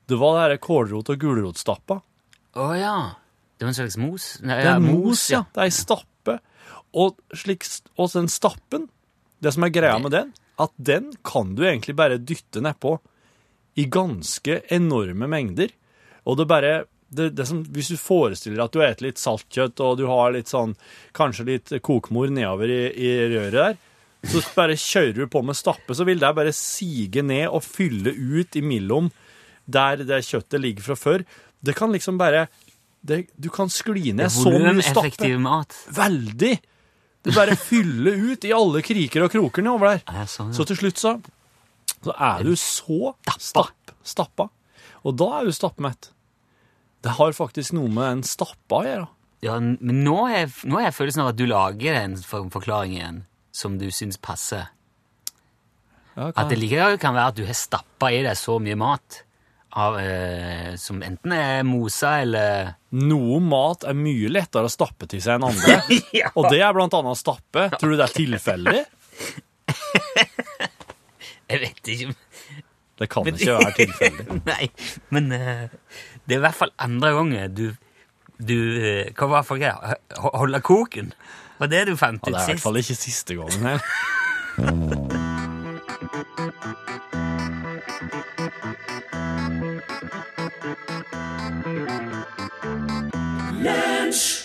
Det 0.09 0.17
var 0.17 0.39
der 0.49 0.57
kålrot- 0.57 1.11
og 1.13 1.19
gulrotstappa. 1.21 1.99
Å 2.57 2.69
ja. 2.73 2.95
Det 3.59 3.67
var 3.67 3.75
en 3.75 3.77
slags 3.77 3.99
mos? 4.01 4.29
Nei, 4.41 4.63
Det 4.63 4.65
ja, 4.65 4.77
er 4.79 4.81
mos, 4.81 5.25
ja. 5.29 5.43
Det 5.53 5.61
er 5.61 5.69
ei 5.69 5.75
stappe. 5.77 6.39
Og, 6.97 7.19
slik, 7.37 7.69
og 8.01 8.09
den 8.15 8.31
stappen, 8.33 8.89
det 9.45 9.53
som 9.53 9.67
er 9.69 9.75
greia 9.77 9.99
med 10.01 10.15
den, 10.17 10.33
at 10.57 10.73
den 10.81 11.13
kan 11.21 11.53
du 11.53 11.67
egentlig 11.67 11.99
bare 12.01 12.17
dytte 12.17 12.65
nedpå 12.65 12.97
i 13.77 13.85
ganske 13.85 14.63
enorme 14.73 15.29
mengder. 15.29 15.69
Og 16.25 16.41
det 16.41 16.49
bare 16.49 16.75
det, 17.13 17.35
det 17.37 17.45
som, 17.45 17.61
Hvis 17.61 17.93
du 17.93 18.01
forestiller 18.01 18.65
at 18.65 18.73
du 18.73 18.81
spiser 18.81 19.05
litt 19.05 19.21
saltkjøtt, 19.21 19.85
og 19.85 19.99
du 20.01 20.07
har 20.09 20.33
litt 20.33 20.49
sånn, 20.49 20.73
kanskje 21.13 21.45
litt 21.45 21.77
kokmor 21.85 22.33
nedover 22.33 22.73
i, 22.73 22.89
i 22.89 23.13
røret 23.37 23.53
der, 23.53 23.77
så 24.31 24.43
bare 24.57 24.77
kjører 24.79 25.17
du 25.23 25.31
på 25.31 25.43
med 25.45 25.57
stappe, 25.59 25.95
så 25.97 26.07
vil 26.07 26.21
det 26.23 26.31
bare 26.37 26.53
sige 26.57 27.23
ned 27.27 27.49
og 27.49 27.65
fylle 27.67 28.13
ut 28.15 28.57
imellom 28.61 29.11
der 29.65 30.05
det 30.05 30.21
kjøttet 30.27 30.61
ligger 30.61 30.85
fra 30.91 30.97
før. 30.99 31.25
Det 31.65 31.75
kan 31.77 31.93
liksom 31.95 32.19
bare 32.21 32.47
det, 33.05 33.27
Du 33.37 33.51
kan 33.53 33.69
skli 33.69 34.13
ned 34.17 34.33
så 34.33 34.53
mye 34.53 34.85
stappe. 34.85 35.31
Mat. 35.41 35.77
Veldig! 35.93 36.55
Det 37.25 37.33
bare 37.33 37.57
fyller 37.57 38.21
ut 38.33 38.45
i 38.45 38.53
alle 38.53 38.83
kriker 38.85 39.25
og 39.25 39.33
kroker 39.33 39.65
nedover 39.65 39.95
der. 39.95 40.27
Sånn, 40.29 40.53
ja. 40.53 40.57
Så 40.57 40.67
til 40.69 40.77
slutt 40.77 41.01
så, 41.01 41.15
så 42.05 42.17
er 42.21 42.45
du 42.45 42.53
så 42.61 43.15
stapp, 43.41 43.95
stappa. 44.05 44.51
Og 45.05 45.17
da 45.21 45.31
er 45.39 45.49
du 45.49 45.57
stappmett. 45.57 46.11
Det 47.05 47.17
har 47.17 47.37
faktisk 47.37 47.77
noe 47.77 47.93
med 47.93 48.11
en 48.11 48.25
stappa 48.29 48.81
å 48.81 48.85
gjøre. 48.89 49.09
Ja, 49.45 49.59
men 49.61 50.05
nå 50.05 50.17
har 50.25 50.49
jeg 50.87 50.97
følelsen 50.97 51.25
av 51.25 51.33
at 51.35 51.41
du 51.41 51.45
lager 51.49 51.97
en 52.01 52.17
forklaring 52.25 52.97
igjen 52.97 53.25
som 53.55 53.79
du 53.79 53.87
syns 53.95 54.19
passer. 54.19 54.67
Okay. 56.15 56.35
At 56.35 56.51
det 56.51 56.59
likevel 56.59 56.99
kan 57.03 57.15
være 57.17 57.33
at 57.33 57.39
du 57.39 57.45
har 57.47 57.57
stappa 57.59 58.11
i 58.15 58.23
deg 58.27 58.37
så 58.39 58.59
mye 58.63 58.77
mat 58.79 59.21
av, 59.75 59.97
eh, 59.99 60.75
som 60.79 61.01
enten 61.03 61.33
er 61.35 61.65
mosa 61.67 62.21
eller 62.23 62.75
Noe 62.95 63.41
mat 63.43 63.83
er 63.91 63.97
mye 63.99 64.29
lettere 64.31 64.69
å 64.69 64.71
stappe 64.71 65.09
til 65.11 65.23
seg 65.23 65.41
enn 65.41 65.49
andre. 65.49 65.81
Ja. 66.15 66.31
Og 66.39 66.47
det 66.53 66.61
er 66.63 66.75
blant 66.77 66.95
annet 66.95 67.17
å 67.17 67.19
stappe. 67.19 67.67
Tror 67.75 67.95
du 67.95 67.99
det 67.99 68.07
er 68.07 68.15
tilfeldig? 68.15 68.85
Jeg 71.51 71.61
vet 71.61 71.91
ikke. 71.95 72.15
Det 73.03 73.09
kan 73.11 73.27
ikke 73.27 73.57
være 73.59 73.73
tilfeldig. 73.81 74.39
Nei, 74.53 74.69
men 75.15 75.33
uh, 75.35 75.67
det 76.25 76.37
er 76.37 76.39
i 76.39 76.45
hvert 76.47 76.61
fall 76.61 76.73
andre 76.87 77.11
gangen 77.19 77.59
du, 77.59 77.67
du 78.39 78.59
uh, 78.79 79.27
var 79.35 79.47
for 79.47 79.59
greia? 79.59 79.99
Holde 80.23 80.63
koken? 80.63 81.11
Og 81.59 81.71
det 81.71 81.87
du 81.87 81.97
fant 81.97 82.19
ut 82.19 82.27
sist. 82.27 82.35
Det 82.35 82.41
er 82.41 82.43
i 82.43 82.53
hvert 82.53 82.61
fall 82.61 82.77
ikke 82.77 82.95
siste 82.95 83.35
gangen 83.35 83.63
her. 83.69 83.79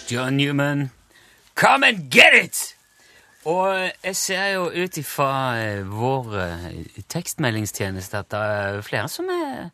John 0.09 0.37
Newman, 0.37 0.91
come 1.55 1.87
and 1.87 2.09
get 2.11 2.33
it! 2.43 2.75
Og 3.45 3.91
jeg 4.03 4.15
ser 4.15 4.47
jo 4.47 4.69
ut 4.69 4.97
ifra 4.97 5.33
eh, 5.61 5.85
vår 5.87 6.33
eh, 6.41 6.71
tekstmeldingstjeneste 7.09 8.17
at 8.17 8.31
det 8.33 8.39
er 8.39 8.81
flere 8.85 9.07
som 9.09 9.29
er 9.31 9.69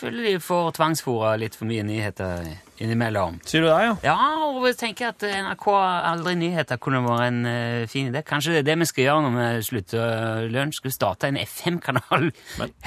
føler 0.00 0.26
de 0.26 0.40
får 0.42 0.72
tvangsfora 0.78 1.34
litt 1.40 1.54
for 1.58 1.68
mye 1.68 1.84
nyheter 1.86 2.48
innimellom. 2.80 3.34
Sier 3.44 3.60
du 3.60 3.68
det, 3.68 3.76
ja? 3.84 3.92
Ja, 4.06 4.14
og 4.48 4.64
jeg 4.64 4.76
tenker 4.80 5.10
at 5.10 5.20
NRK 5.20 5.64
Aldri 6.08 6.32
nyheter 6.40 6.78
kunne 6.80 7.02
vært 7.04 7.26
en 7.28 7.40
uh, 7.44 7.86
fin 7.92 8.08
idé. 8.08 8.22
Kanskje 8.24 8.54
det 8.54 8.60
er 8.62 8.68
det 8.70 8.76
vi 8.80 8.88
skal 8.88 9.04
gjøre 9.04 9.24
når 9.26 9.34
vi 9.36 9.64
slutter 9.68 10.46
lunsj? 10.54 10.78
Skal 10.80 10.88
vi 10.88 10.94
starte 10.96 11.28
en 11.28 11.38
FM-kanal 11.42 12.30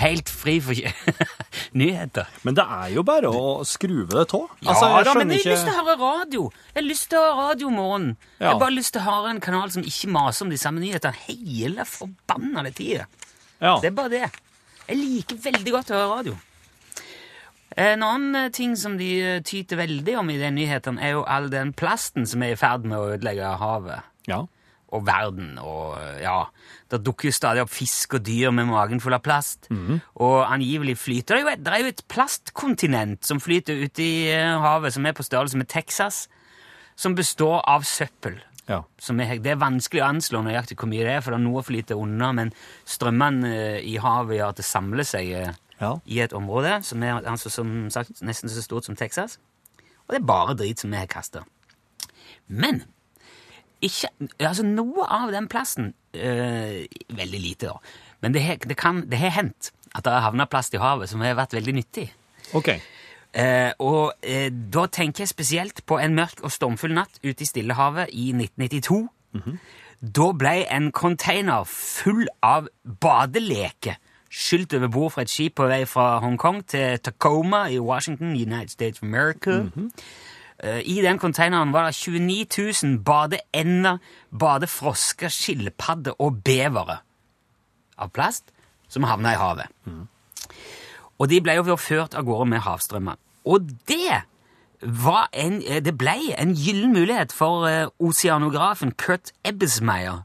helt 0.01 0.31
fri 0.33 0.55
for 0.65 0.81
nyheter? 1.83 2.31
Men 2.47 2.57
det 2.57 2.65
er 2.79 2.93
jo 2.95 3.03
bare 3.05 3.29
å 3.29 3.43
skruve 3.69 4.09
det 4.15 4.25
av. 4.33 4.47
Ja 4.63 4.71
Altså, 4.73 4.89
jeg 4.89 5.05
da, 5.09 5.13
men 5.19 5.33
jeg 5.35 5.43
har 5.43 5.53
lyst 5.53 5.67
til 5.69 5.73
å 5.75 5.77
høre 5.83 5.97
radio. 6.01 6.45
Jeg 6.71 6.79
har 6.79 6.87
lyst 6.89 7.09
til 7.11 7.19
å 7.19 7.25
høre 7.27 7.49
radio 7.51 7.69
om 7.69 7.77
morgenen. 7.77 8.15
Jeg 8.39 8.49
har 8.49 8.63
bare 8.65 8.77
lyst 8.79 8.95
til 8.95 9.03
å 9.03 9.09
høre 9.11 9.35
en 9.35 9.43
kanal 9.43 9.75
som 9.75 9.85
ikke 9.85 10.09
maser 10.15 10.47
om 10.47 10.55
de 10.55 10.59
samme 10.61 10.81
nyhetene 10.81 11.27
hele 11.27 11.85
forbanna 11.89 12.65
tida. 12.73 13.05
ja. 13.61 13.77
Det 13.83 13.91
er 13.91 13.95
bare 14.01 14.13
det. 14.15 14.25
Jeg 14.87 14.99
liker 14.99 15.39
veldig 15.45 15.75
godt 15.77 15.93
å 15.93 15.99
høre 15.99 16.09
radio. 16.17 16.35
En 17.79 18.03
annen 18.05 18.35
eh, 18.37 18.49
ting 18.53 18.75
som 18.77 18.97
de 18.99 19.11
eh, 19.21 19.43
tyter 19.45 19.79
veldig 19.79 20.17
om 20.21 20.29
i 20.29 20.39
den 20.41 20.57
nyheten, 20.59 20.99
er 21.01 21.15
jo 21.17 21.23
all 21.25 21.49
den 21.53 21.73
plasten 21.73 22.27
som 22.29 22.43
er 22.45 22.53
i 22.53 22.59
ferd 22.59 22.85
med 22.85 22.99
å 22.99 23.07
ødelegge 23.15 23.55
havet 23.61 24.05
ja. 24.29 24.43
og 24.93 25.05
verden. 25.07 25.55
Og 25.61 25.97
eh, 25.97 26.21
ja, 26.25 26.37
det 26.93 27.01
dukker 27.05 27.31
jo 27.31 27.35
stadig 27.35 27.63
opp 27.65 27.73
fisk 27.73 28.19
og 28.19 28.25
dyr 28.27 28.53
med 28.53 28.69
magen 28.69 29.01
full 29.01 29.17
av 29.17 29.23
plast. 29.25 29.69
Og 30.21 30.37
angivelig 30.45 30.99
flyter 31.01 31.39
det 31.39 31.43
jo 31.43 31.51
et, 31.55 31.65
det 31.65 31.73
er 31.73 31.83
jo 31.83 31.91
et 31.95 32.05
plastkontinent 32.13 33.25
som 33.25 33.41
flyter 33.41 33.85
ute 33.87 34.05
i 34.05 34.15
eh, 34.29 34.53
havet, 34.61 34.93
som 34.93 35.05
er 35.09 35.17
på 35.17 35.25
størrelse 35.25 35.57
med 35.59 35.71
Texas, 35.73 36.27
som 36.95 37.17
består 37.17 37.63
av 37.65 37.87
søppel. 37.89 38.37
ja. 38.69 38.83
Som 39.01 39.19
er, 39.19 39.39
det 39.41 39.55
er 39.55 39.59
vanskelig 39.59 40.03
å 40.03 40.11
anslå 40.11 40.43
nøyaktig 40.45 40.77
hvor 40.77 40.91
mye 40.91 41.03
det 41.03 41.17
er, 41.17 41.25
for 41.25 41.33
det 41.33 41.41
er 41.41 41.47
noe 41.47 41.65
flyter 41.65 41.99
unna, 41.99 42.29
men 42.37 42.53
strømmene 42.85 43.49
eh, 43.49 43.81
i 43.81 43.97
havet 43.97 44.37
gjør 44.37 44.53
at 44.53 44.61
det 44.61 44.67
samler 44.69 45.09
seg 45.09 45.33
eh, 45.41 45.57
Ja. 45.83 45.93
i 46.05 46.19
et 46.23 46.33
område 46.33 46.79
som 46.87 47.03
er 47.03 47.19
altså, 47.27 47.49
som 47.51 47.89
sagt, 47.93 48.21
nesten 48.23 48.49
så 48.49 48.63
stort 48.63 48.85
som 48.87 48.95
Texas. 48.95 49.37
Og 50.07 50.15
det 50.15 50.21
er 50.21 50.25
bare 50.27 50.55
drit 50.59 50.79
som 50.79 50.91
vi 50.91 50.97
har 50.99 51.07
kasta. 51.11 51.43
Men 52.47 52.81
ikke, 53.83 54.09
altså 54.39 54.63
noe 54.63 55.05
av 55.11 55.31
den 55.35 55.47
plasten 55.51 55.93
øh, 56.15 56.83
Veldig 57.17 57.39
lite, 57.43 57.67
da. 57.67 57.77
Men 58.21 58.33
det 58.35 58.43
det 58.69 58.77
kan- 58.77 59.03
det 59.09 59.19
har 59.19 59.29
hendt 59.35 59.71
at 59.95 60.03
det 60.05 60.13
har 60.13 60.21
havna 60.29 60.45
plast 60.45 60.73
i 60.73 60.77
havet 60.81 61.09
som 61.09 61.21
har 61.21 61.35
vært 61.35 61.53
veldig 61.53 61.73
nyttig. 61.75 62.07
Ok. 62.53 62.69
Eh, 63.33 63.71
og 63.79 64.13
eh, 64.23 64.49
da 64.73 64.85
tenker 64.87 65.21
jeg 65.23 65.27
spesielt 65.29 65.85
på 65.85 65.97
en 65.99 66.15
mørk 66.15 66.41
og 66.43 66.51
stormfull 66.51 66.93
natt 66.93 67.19
ute 67.23 67.41
i 67.43 67.45
Stillehavet 67.45 68.09
i 68.13 68.31
1992. 68.31 69.09
Da 70.03 70.31
ble 70.37 70.65
en 70.69 70.91
container 70.91 71.63
full 71.65 72.27
av 72.43 72.67
badeleker 73.01 73.95
skylt 74.33 74.73
over 74.73 74.89
bord 74.89 75.11
fra 75.13 75.21
et 75.21 75.29
skip 75.29 75.55
på 75.59 75.67
vei 75.69 75.83
fra 75.85 76.17
Hongkong 76.23 76.63
til 76.67 76.99
Tacoma 77.03 77.67
i 77.69 77.79
Washington, 77.79 78.33
United 78.33 78.73
States 78.73 78.99
of 78.99 79.03
America. 79.03 79.59
Eh, 80.63 80.81
I 80.85 81.01
den 81.01 81.19
konteineren 81.19 81.73
var 81.73 81.85
det 81.85 81.95
29 81.95 82.73
000 82.83 82.99
badeender, 83.05 83.97
badefrosker, 84.39 85.29
skilpadder 85.29 86.17
og 86.21 86.41
bevere 86.43 86.97
av 87.97 88.09
plast 88.09 88.49
som 88.89 89.03
havna 89.03 89.33
i 89.33 89.39
havet. 89.39 89.69
Og 91.19 91.29
de 91.29 91.41
ble 91.41 91.57
jo 91.59 91.77
ført 91.77 92.15
av 92.17 92.25
gårde 92.25 92.49
med 92.49 92.65
havstrømmer. 92.65 93.19
Og 93.45 93.69
det 93.87 94.23
en, 95.33 95.61
eh, 95.63 95.79
det 95.79 95.97
ble 95.97 96.17
en 96.37 96.55
gyllen 96.55 96.93
mulighet 96.93 97.31
for 97.31 97.67
eh, 97.67 97.87
oseanografen 97.99 98.91
Kurt 98.91 99.31
Ebbesmeyer. 99.45 100.23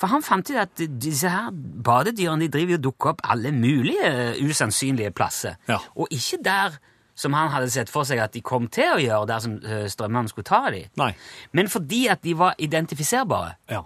For 0.00 0.10
han 0.10 0.24
fant 0.26 0.50
ut 0.50 0.58
at 0.58 0.80
disse 1.00 1.30
her 1.30 1.52
badedyrene 1.54 2.46
de 2.46 2.50
driver 2.50 2.74
jo 2.74 2.80
og 2.80 2.84
dukker 2.88 3.12
opp 3.12 3.22
alle 3.30 3.52
mulige 3.54 4.08
eh, 4.10 4.40
usannsynlige 4.42 5.12
plasser. 5.14 5.54
Ja. 5.70 5.78
Og 5.94 6.10
ikke 6.10 6.40
der 6.44 6.78
som 7.14 7.34
han 7.38 7.52
hadde 7.52 7.70
sett 7.70 7.90
for 7.92 8.02
seg 8.08 8.18
at 8.18 8.34
de 8.34 8.42
kom 8.42 8.66
til 8.74 8.96
å 8.96 8.98
gjøre 8.98 9.28
der 9.30 9.42
som 9.44 9.54
eh, 9.62 9.84
strømmene 9.90 10.32
skulle 10.32 10.48
ta 10.48 10.64
dem. 10.74 10.90
Nei. 10.98 11.12
Men 11.54 11.70
fordi 11.70 12.08
at 12.10 12.24
de 12.26 12.34
var 12.38 12.56
identifiserbare. 12.58 13.54
Ja. 13.70 13.84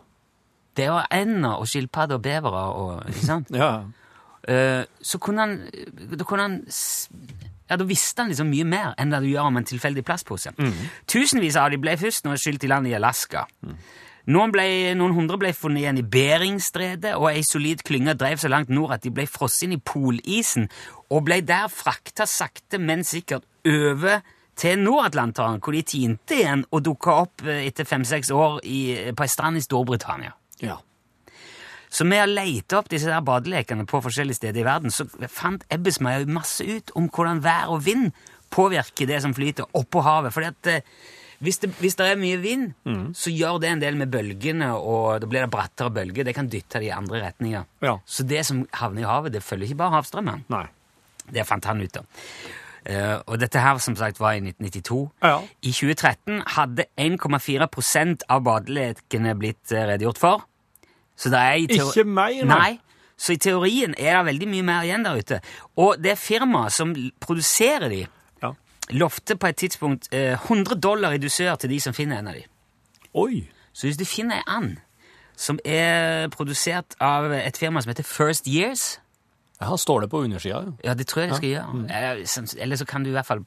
Det 0.78 0.86
var 0.94 1.10
ender 1.12 1.58
og 1.60 1.68
skilpadder 1.68 2.16
og 2.16 2.24
bevere 2.24 2.64
og 2.78 3.08
ikke 3.12 3.26
sant? 3.26 3.52
Ja. 3.62 3.72
Eh, 4.48 4.84
så 5.02 5.18
kunne 5.20 5.42
han 5.44 5.54
Da 6.16 6.24
kunne 6.24 6.44
han 6.46 6.52
Ja, 7.68 7.76
da 7.76 7.84
visste 7.84 8.22
han 8.22 8.30
liksom 8.30 8.48
mye 8.48 8.64
mer 8.64 8.94
enn 8.96 9.10
det 9.12 9.18
du 9.20 9.26
gjør 9.28 9.50
om 9.50 9.58
en 9.60 9.66
tilfeldig 9.66 10.04
plastpose. 10.08 10.54
Tusenvis 11.10 11.58
av 11.60 11.68
de 11.74 11.76
ble 11.82 11.98
først 12.00 12.24
nå 12.24 12.32
skylt 12.40 12.64
i 12.64 12.70
land 12.70 12.88
i 12.88 12.94
Alaska. 12.96 13.42
Noen, 14.28 14.52
ble, 14.52 14.64
noen 14.98 15.14
hundre 15.16 15.38
ble 15.40 15.54
funnet 15.56 15.86
igjen 15.86 16.00
i 16.02 16.04
Beringstredet, 16.04 17.14
og 17.16 17.30
ei 17.30 17.44
solid 17.46 17.80
klynge 17.86 18.12
drev 18.18 18.40
så 18.42 18.50
langt 18.52 18.68
nord 18.68 18.92
at 18.98 19.06
de 19.06 19.12
ble 19.14 19.24
frosset 19.30 19.64
inn 19.64 19.78
i 19.78 19.80
polisen, 19.80 20.66
og 21.08 21.24
ble 21.24 21.40
der 21.48 21.70
frakta 21.72 22.26
sakte, 22.28 22.76
men 22.76 23.06
sikkert 23.08 23.48
over 23.64 24.20
til 24.58 24.82
Nord-Atlanteren, 24.82 25.62
hvor 25.62 25.72
de 25.72 25.80
tinte 25.86 26.36
igjen 26.36 26.66
og 26.74 26.84
dukka 26.84 27.14
opp 27.22 27.46
eh, 27.46 27.64
etter 27.70 27.88
fem-seks 27.88 28.32
år 28.34 28.60
i, 28.68 28.80
på 29.16 29.24
ei 29.24 29.32
strand 29.32 29.60
i 29.60 29.64
Storbritannia. 29.64 30.34
ja. 30.64 30.76
Så 31.88 32.04
med 32.04 32.20
å 32.20 32.28
lete 32.28 32.76
opp 32.76 32.90
disse 32.92 33.08
der 33.08 33.22
badelekene 33.24 33.86
på 33.88 34.02
forskjellige 34.04 34.36
steder 34.42 34.60
i 34.60 34.66
verden, 34.66 34.92
så 34.92 35.06
fant 35.32 35.62
Ebbesmeyer 35.72 36.28
masse 36.28 36.60
ut 36.60 36.92
om 37.00 37.06
hvordan 37.08 37.40
vær 37.40 37.72
og 37.72 37.86
vind 37.86 38.10
påvirker 38.52 39.08
det 39.08 39.22
som 39.24 39.32
flyter 39.32 39.70
oppå 39.72 40.02
havet. 40.04 40.34
Fordi 40.34 40.50
at 40.50 40.70
eh, 40.74 40.98
hvis 41.44 41.60
det, 41.62 41.70
hvis 41.78 41.94
det 41.98 42.06
er 42.10 42.18
mye 42.18 42.38
vind, 42.42 42.72
så 43.14 43.30
gjør 43.30 43.60
det 43.62 43.68
en 43.70 43.82
del 43.82 43.98
med 44.00 44.10
bølgene, 44.10 44.72
og 44.74 45.20
da 45.22 45.28
blir 45.30 45.44
det 45.44 45.52
brattere 45.54 45.92
bølger. 45.94 46.26
Det 46.26 46.34
kan 46.34 46.48
dytte 46.50 46.80
det 46.82 46.88
i 46.88 46.94
andre 46.94 47.20
retninger. 47.28 47.68
Ja. 47.84 47.94
Så 48.04 48.26
det 48.26 48.42
som 48.48 48.64
havner 48.74 49.04
i 49.04 49.06
havet, 49.06 49.36
det 49.36 49.44
følger 49.46 49.70
ikke 49.70 49.82
bare 49.84 49.94
havstrømmen. 50.00 50.42
Nei. 50.50 50.64
Det 51.30 51.46
fant 51.46 51.68
han 51.68 51.84
ut 51.84 52.00
av. 52.00 52.08
Uh, 52.88 53.18
og 53.28 53.38
dette 53.42 53.60
her, 53.60 53.78
som 53.84 53.94
sagt, 53.98 54.18
var 54.18 54.34
i 54.34 54.42
1992. 54.42 55.00
Ja. 55.22 55.38
I 55.62 55.72
2013 55.76 56.42
hadde 56.56 56.88
1,4 56.96 57.68
av 58.32 58.44
badelekene 58.46 59.34
blitt 59.38 59.74
eh, 59.74 59.86
redegjort 59.92 60.18
for. 60.22 60.46
Så 61.18 61.30
det 61.34 61.38
er 61.38 61.58
i 61.58 61.66
Ikke 61.68 62.06
mer, 62.06 62.32
nei. 62.46 62.46
Nei. 62.48 62.72
Så 63.18 63.34
i 63.34 63.40
teorien 63.42 63.96
er 63.98 64.14
det 64.14 64.28
veldig 64.28 64.48
mye 64.48 64.66
mer 64.66 64.86
igjen 64.86 65.04
der 65.04 65.18
ute. 65.18 65.40
Og 65.82 65.98
det 65.98 66.14
firmaet 66.22 66.74
som 66.74 66.94
produserer 67.20 67.90
de. 67.90 68.04
Lovte 68.90 69.36
på 69.36 69.46
et 69.46 69.56
tidspunkt 69.56 70.08
eh, 70.12 70.32
100 70.32 70.80
dollar 70.80 71.12
i 71.12 71.18
dusør 71.18 71.54
til 71.54 71.70
de 71.70 71.80
som 71.80 71.94
finner 71.94 72.18
en 72.18 72.28
av 72.28 72.38
de. 72.38 72.44
Oi. 73.14 73.48
Så 73.72 73.86
hvis 73.86 73.98
du 73.98 74.04
finner 74.04 74.40
ei 74.40 74.42
and 74.46 74.76
som 75.38 75.58
er 75.64 76.28
produsert 76.34 76.96
av 77.00 77.30
et 77.32 77.56
firma 77.56 77.80
som 77.82 77.92
heter 77.92 78.02
First 78.02 78.48
Years 78.50 78.98
Ja, 79.60 79.76
står 79.76 80.00
det 80.00 80.10
på 80.10 80.22
undersida? 80.24 80.64
ja. 80.64 80.72
Ja, 80.84 80.94
det 80.94 81.06
tror 81.06 81.22
jeg 81.22 81.30
det 81.30 81.36
skal 81.36 81.48
gjøre. 81.48 81.86
Eller, 81.90 82.56
eller 82.58 82.76
så 82.76 82.84
kan 82.84 83.04
du 83.04 83.10
i 83.10 83.12
hvert 83.12 83.26
fall 83.26 83.44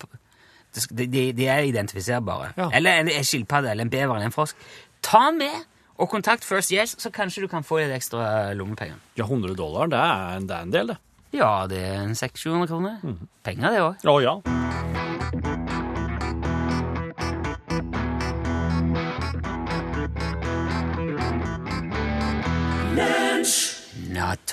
De, 0.98 1.08
de, 1.34 1.48
er 1.48 1.60
identifiserbare. 1.60 2.54
Ja. 2.58 2.70
Eller 2.74 2.92
en, 2.92 3.10
en 3.10 3.24
skilpadde 3.24 3.72
eller 3.72 3.84
en 3.84 3.90
bever 3.90 4.16
eller 4.16 4.26
en 4.26 4.32
frosk. 4.32 4.56
Ta 5.04 5.18
den 5.18 5.38
med 5.38 5.66
og 5.98 6.10
kontakt 6.10 6.46
First 6.46 6.72
Years, 6.72 6.96
så 6.98 7.10
kanskje 7.10 7.42
du 7.42 7.48
kan 7.48 7.64
få 7.64 7.78
litt 7.78 7.94
ekstra 7.94 8.54
lommepenger. 8.54 8.96
Ja, 9.18 9.24
100 9.24 9.56
dollar, 9.56 9.92
det 9.92 10.00
er, 10.00 10.40
det 10.40 10.56
er 10.56 10.62
en 10.62 10.74
del, 10.74 10.88
det. 10.88 10.98
Ja, 11.34 11.68
det 11.70 11.84
er 11.86 12.02
en 12.02 12.18
600-700 12.18 12.68
kroner. 12.68 12.98
Penger, 13.44 13.70
det 13.72 13.86
òg. 13.86 14.10
Å 14.10 14.20
ja. 14.24 15.01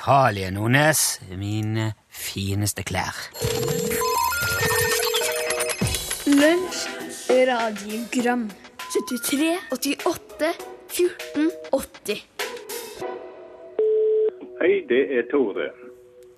Natalie 0.08 0.50
Nordnes, 0.50 1.20
mine 1.36 1.92
fineste 2.08 2.82
klær. 2.82 3.16
Lunsj, 6.26 6.88
radiogram 7.30 8.50
73, 8.78 9.58
88, 9.72 10.52
14, 10.88 11.50
80 11.72 12.26
Hei, 14.60 14.84
det 14.88 15.18
er 15.18 15.22
Tore. 15.30 15.70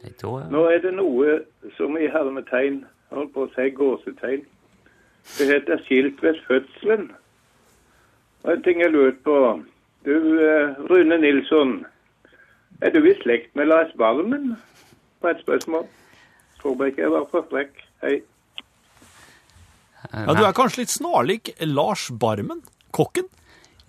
Hei, 0.02 0.12
Tore. 0.20 0.50
Nå 0.50 0.64
er 0.68 0.82
det 0.84 0.92
noe 0.94 1.38
som 1.76 1.96
i 1.96 2.10
hermetegn, 2.12 2.82
holdt 3.14 3.33
på 3.35 3.47
å 3.47 3.52
si 3.55 3.69
gåsetegn, 3.76 4.45
det 5.37 5.47
heter 5.50 5.83
skilt 5.87 6.23
ved 6.25 6.38
fødselen. 6.47 7.11
Og 8.45 8.52
en 8.55 8.62
ting 8.64 8.81
jeg 8.81 8.93
lurte 8.95 9.21
på. 9.26 9.37
Du, 10.07 10.14
eh, 10.40 10.76
Rune 10.88 11.19
Nilsson, 11.21 11.85
er 12.81 12.95
du 12.95 13.05
i 13.05 13.14
slekt 13.21 13.55
med 13.55 13.69
Lars 13.69 13.93
Barmen? 13.99 14.57
På 15.21 15.29
et 15.29 15.43
spørsmål. 15.43 15.85
Tror 16.61 16.85
jeg 16.85 16.95
ikke 16.95 17.02
jeg 17.02 17.12
var 17.12 17.26
for 17.31 17.47
frekk. 17.50 17.75
Hei. 18.00 18.23
ja. 20.12 20.33
Du 20.33 20.40
er 20.40 20.57
kanskje 20.57 20.83
litt 20.83 20.95
snarlik 20.95 21.52
Lars 21.61 22.09
Barmen, 22.11 22.62
kokken? 22.97 23.29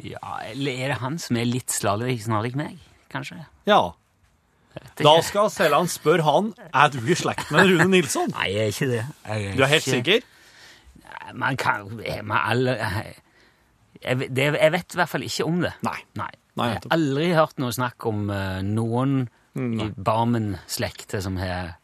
Ja, 0.03 0.41
eller 0.49 0.71
er 0.71 0.91
det 0.91 0.99
han 0.99 1.17
som 1.21 1.37
er 1.37 1.47
litt 1.47 1.71
snarlik 1.71 2.57
meg? 2.59 2.81
Kanskje? 3.13 3.45
Ja. 3.69 3.93
Da 5.01 5.13
skal 5.25 5.49
Selland 5.51 5.89
spørre 5.91 6.23
han 6.27 6.53
er 6.73 6.91
du 6.93 6.99
i 7.03 7.15
slekt 7.17 7.49
med 7.51 7.67
Rune 7.71 7.87
Nilsson. 7.91 8.29
Nei, 8.35 8.47
jeg 8.53 8.61
er 8.61 8.71
ikke 8.75 8.87
det. 8.91 9.01
Jeg 9.27 9.57
Du 9.57 9.63
er 9.63 9.67
helt 9.73 9.87
ikke- 9.87 9.97
sikker? 9.97 10.21
man 11.33 11.55
kan 11.57 11.87
man 12.23 12.37
alle, 12.37 12.73
jeg, 14.03 14.17
det, 14.35 14.45
jeg 14.59 14.71
vet 14.71 14.93
i 14.93 14.97
hvert 14.99 15.09
fall 15.09 15.23
ikke 15.23 15.45
om 15.45 15.61
det. 15.61 15.73
Nei. 15.83 15.97
Nei. 16.19 16.29
Nei, 16.59 16.65
jeg 16.67 16.81
har 16.83 16.91
aldri 16.97 17.29
hørt 17.33 17.59
noe 17.63 17.71
snakk 17.71 18.05
om 18.09 18.25
uh, 18.29 18.59
noen 18.61 19.29
i 19.55 19.87
Barmen-slekta 19.95 21.21
som 21.23 21.37
har 21.39 21.77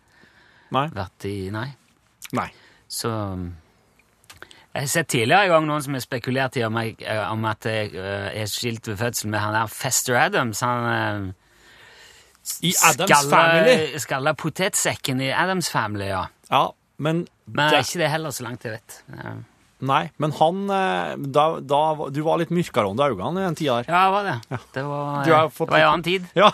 Nei. 0.75 0.87
vært 0.91 1.25
i 1.29 1.49
Nei. 1.51 1.69
Nei. 2.35 2.49
Så 2.87 3.07
um, 3.09 3.45
Jeg 4.73 4.81
har 4.83 4.87
sett 4.91 5.07
tidligere 5.07 5.45
i 5.47 5.51
gang 5.53 5.65
noen 5.67 5.81
som 5.83 5.95
har 5.95 6.03
spekulert 6.03 6.57
i 6.59 6.63
om, 6.67 6.75
jeg, 6.83 6.97
eh, 7.07 7.23
om 7.31 7.45
at 7.49 7.65
jeg 7.65 7.93
uh, 7.95 8.27
er 8.35 8.45
skilt 8.51 8.87
ved 8.91 8.97
fødselen 8.99 9.31
med 9.31 9.39
han 9.39 9.55
der 9.55 9.71
Fester 9.71 10.19
Adams. 10.19 10.59
Han 10.61 10.89
eh, 10.91 11.33
I 12.63 12.73
Adams 12.89 13.29
Family. 13.29 13.99
Skalla 13.99 14.33
potetsekken 14.37 15.21
i 15.21 15.29
Adams 15.33 15.69
Family, 15.73 16.09
ja. 16.09 16.25
Ja, 16.49 16.63
men, 16.97 17.27
Men 17.45 17.71
det, 17.73 17.85
ikke 17.85 18.01
det 18.01 18.09
heller, 18.13 18.33
så 18.35 18.47
langt 18.47 18.65
jeg 18.65 18.77
vet. 18.79 18.99
Ja, 19.13 19.37
Nei, 19.77 20.07
men 20.17 20.31
han 20.39 20.63
eh, 20.73 21.11
da, 21.29 21.43
da, 21.61 21.79
Du 22.09 22.23
var 22.25 22.39
litt 22.41 22.49
mørkere 22.49 22.89
under 22.89 23.13
øynene 23.13 23.43
i 23.43 23.45
den 23.45 23.57
tida 23.59 23.75
der. 23.83 23.91
Ja, 23.93 23.99
det 24.07 24.13
var 24.15 24.23
det. 24.25 24.59
Det 24.73 24.85
var, 24.87 25.25
Du 25.27 25.33
har 25.35 25.51
fått 25.53 25.69
det 25.69 25.75
var 25.75 25.83
en 25.83 25.91
annen 25.91 26.07
tid. 26.07 26.25
Ja. 26.37 26.49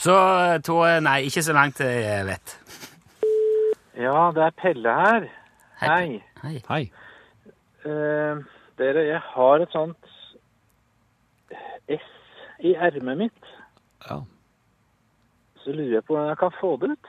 Så 0.00 0.16
to 0.64 0.80
nei, 1.04 1.18
ikke 1.28 1.42
så 1.44 1.56
langt 1.56 1.80
jeg 1.80 2.24
vet. 2.28 2.56
Ja, 4.00 4.30
det 4.36 4.46
er 4.46 4.54
Pelle 4.56 4.94
her. 4.96 5.26
Hei. 5.80 6.20
Hei. 6.42 6.54
Hei. 6.68 6.82
Uh, 7.84 8.40
dere, 8.80 9.04
jeg 9.08 9.20
har 9.32 9.64
et 9.64 9.72
sånt 9.72 10.08
S 11.88 12.08
i 12.64 12.74
ermet 12.76 13.20
mitt. 13.26 13.49
Så 15.64 15.72
lurer 15.76 15.98
jeg 15.98 16.04
på 16.08 16.14
hvordan 16.16 16.30
jeg 16.32 16.38
kan 16.40 16.54
få 16.60 16.70
det 16.80 16.92
ut. 16.96 17.06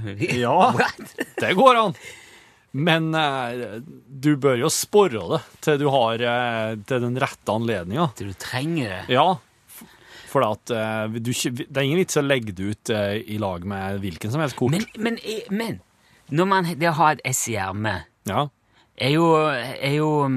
Ja, 0.40 0.72
det 1.40 1.54
går 1.58 1.76
an. 1.76 1.94
Men 2.70 3.10
eh, 3.18 3.80
du 4.06 4.30
bør 4.40 4.60
jo 4.62 4.68
sporre 4.72 5.24
det 5.34 5.40
til 5.66 5.80
du 5.82 5.88
har 5.92 6.22
eh, 6.22 6.76
til 6.88 7.02
den 7.02 7.18
rette 7.20 7.52
anledninga. 7.52 8.06
Du 8.16 8.30
trenger 8.40 8.92
det. 8.94 9.00
Ja, 9.16 9.26
for 10.30 10.46
at 10.46 10.70
eh, 10.72 11.18
du, 11.18 11.32
ikke- 11.34 11.66
det 11.66 11.74
er 11.76 11.88
ingen 11.88 12.00
vits 12.00 12.16
å 12.20 12.22
legge 12.24 12.54
det 12.56 12.68
ut 12.70 12.92
eh, 12.94 13.18
i 13.34 13.36
lag 13.42 13.66
med 13.68 13.98
hvilken 14.04 14.30
som 14.32 14.40
helst 14.44 14.56
kort. 14.60 14.72
Men, 14.76 14.86
men, 15.02 15.18
eh, 15.26 15.50
men 15.50 15.80
når 16.30 16.48
man 16.52 16.70
det 16.78 16.88
å 16.92 16.96
ha 17.00 17.10
et 17.16 17.24
S 17.26 17.42
i 17.50 17.56
ermet 17.58 18.06
Ja, 18.30 18.46
er 19.00 19.10
jo, 19.16 19.26
er 19.50 19.96
jo 19.96 20.08
um, 20.30 20.36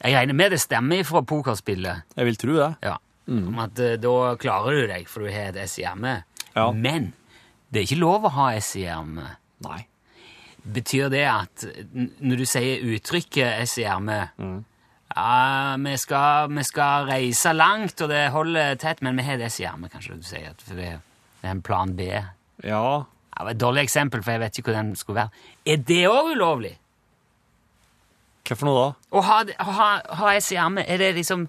Jeg 0.00 0.14
regner 0.16 0.38
med 0.38 0.54
det 0.56 0.62
stemmer 0.64 1.04
fra 1.04 1.20
pokerspillet. 1.28 2.06
jeg 2.16 2.30
vil 2.30 2.40
tro 2.40 2.56
det. 2.56 2.70
Ja. 2.88 2.96
Om 3.30 3.58
at 3.62 3.78
eh, 3.78 3.96
da 4.02 4.14
klarer 4.42 4.80
du 4.80 4.86
deg, 4.90 5.06
for 5.08 5.22
du 5.22 5.30
har 5.30 5.52
et 5.52 5.60
S 5.70 5.78
i 5.78 5.84
ermet. 5.86 6.24
Ja. 6.56 6.68
Men 6.74 7.12
det 7.70 7.80
er 7.82 7.86
ikke 7.86 8.00
lov 8.02 8.24
å 8.26 8.32
ha 8.34 8.48
S 8.58 8.72
i 8.80 8.84
ermet. 8.90 9.36
Nei. 9.62 9.84
Betyr 10.60 11.08
det 11.12 11.22
at 11.30 11.62
n- 11.94 12.10
når 12.20 12.42
du 12.42 12.46
sier 12.50 12.82
uttrykket 12.90 13.62
S 13.68 13.78
i 13.80 13.86
ermet 13.88 14.34
ja, 15.10 15.76
vi 15.82 15.94
skal, 15.98 16.50
vi 16.54 16.62
skal 16.66 17.06
reise 17.08 17.50
langt, 17.56 17.98
og 18.04 18.10
det 18.12 18.28
holder 18.30 18.76
tett, 18.78 19.00
men 19.02 19.16
vi 19.18 19.24
har 19.26 19.40
et 19.40 19.48
S 19.50 19.56
i 19.62 19.64
ermet, 19.66 19.90
kanskje 19.94 20.18
du 20.20 20.26
sier. 20.26 20.50
at 20.52 20.60
For 20.62 20.78
det, 20.78 20.90
det 21.40 21.48
er 21.48 21.54
en 21.56 21.62
plan 21.66 21.94
B. 21.98 22.10
Ja, 22.10 22.26
Ja, 22.60 23.06
det 23.40 23.46
var 23.46 23.50
et 23.54 23.62
dårlig 23.62 23.82
eksempel, 23.86 24.22
for 24.22 24.34
jeg 24.36 24.40
vet 24.42 24.58
ikke 24.58 24.68
hvor 24.72 24.76
den 24.82 24.92
skulle 25.00 25.22
være. 25.22 25.30
Er 25.72 25.76
det 25.88 26.02
òg 26.10 26.34
ulovlig? 26.34 26.74
hva 28.50 28.56
for 28.58 28.66
noe 28.66 28.80
da? 28.82 28.88
Å 29.14 29.20
ha, 29.22 29.38
ha, 29.78 29.88
ha 30.20 30.30
S 30.36 30.50
i 30.52 30.58
ermet, 30.60 30.88
er 30.90 30.98
det 30.98 31.12
liksom 31.20 31.46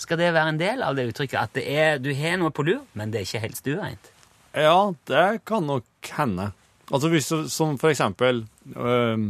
Skal 0.00 0.16
det 0.20 0.30
være 0.32 0.54
en 0.54 0.60
del 0.60 0.80
av 0.86 0.96
det 0.96 1.08
uttrykket? 1.10 1.36
At 1.42 1.52
det 1.58 1.66
er, 1.68 1.98
du 2.00 2.08
har 2.16 2.38
noe 2.40 2.52
på 2.56 2.64
lur, 2.66 2.80
men 2.96 3.12
det 3.12 3.20
er 3.20 3.26
ikke 3.28 3.42
helt 3.44 3.58
stuereint? 3.60 4.10
Ja, 4.56 4.78
det 5.10 5.26
kan 5.46 5.66
nok 5.68 6.10
hende. 6.16 6.48
Altså 6.90 7.10
hvis 7.12 7.28
som 7.52 7.76
for 7.78 7.92
eksempel 7.92 8.42
øh, 8.74 9.26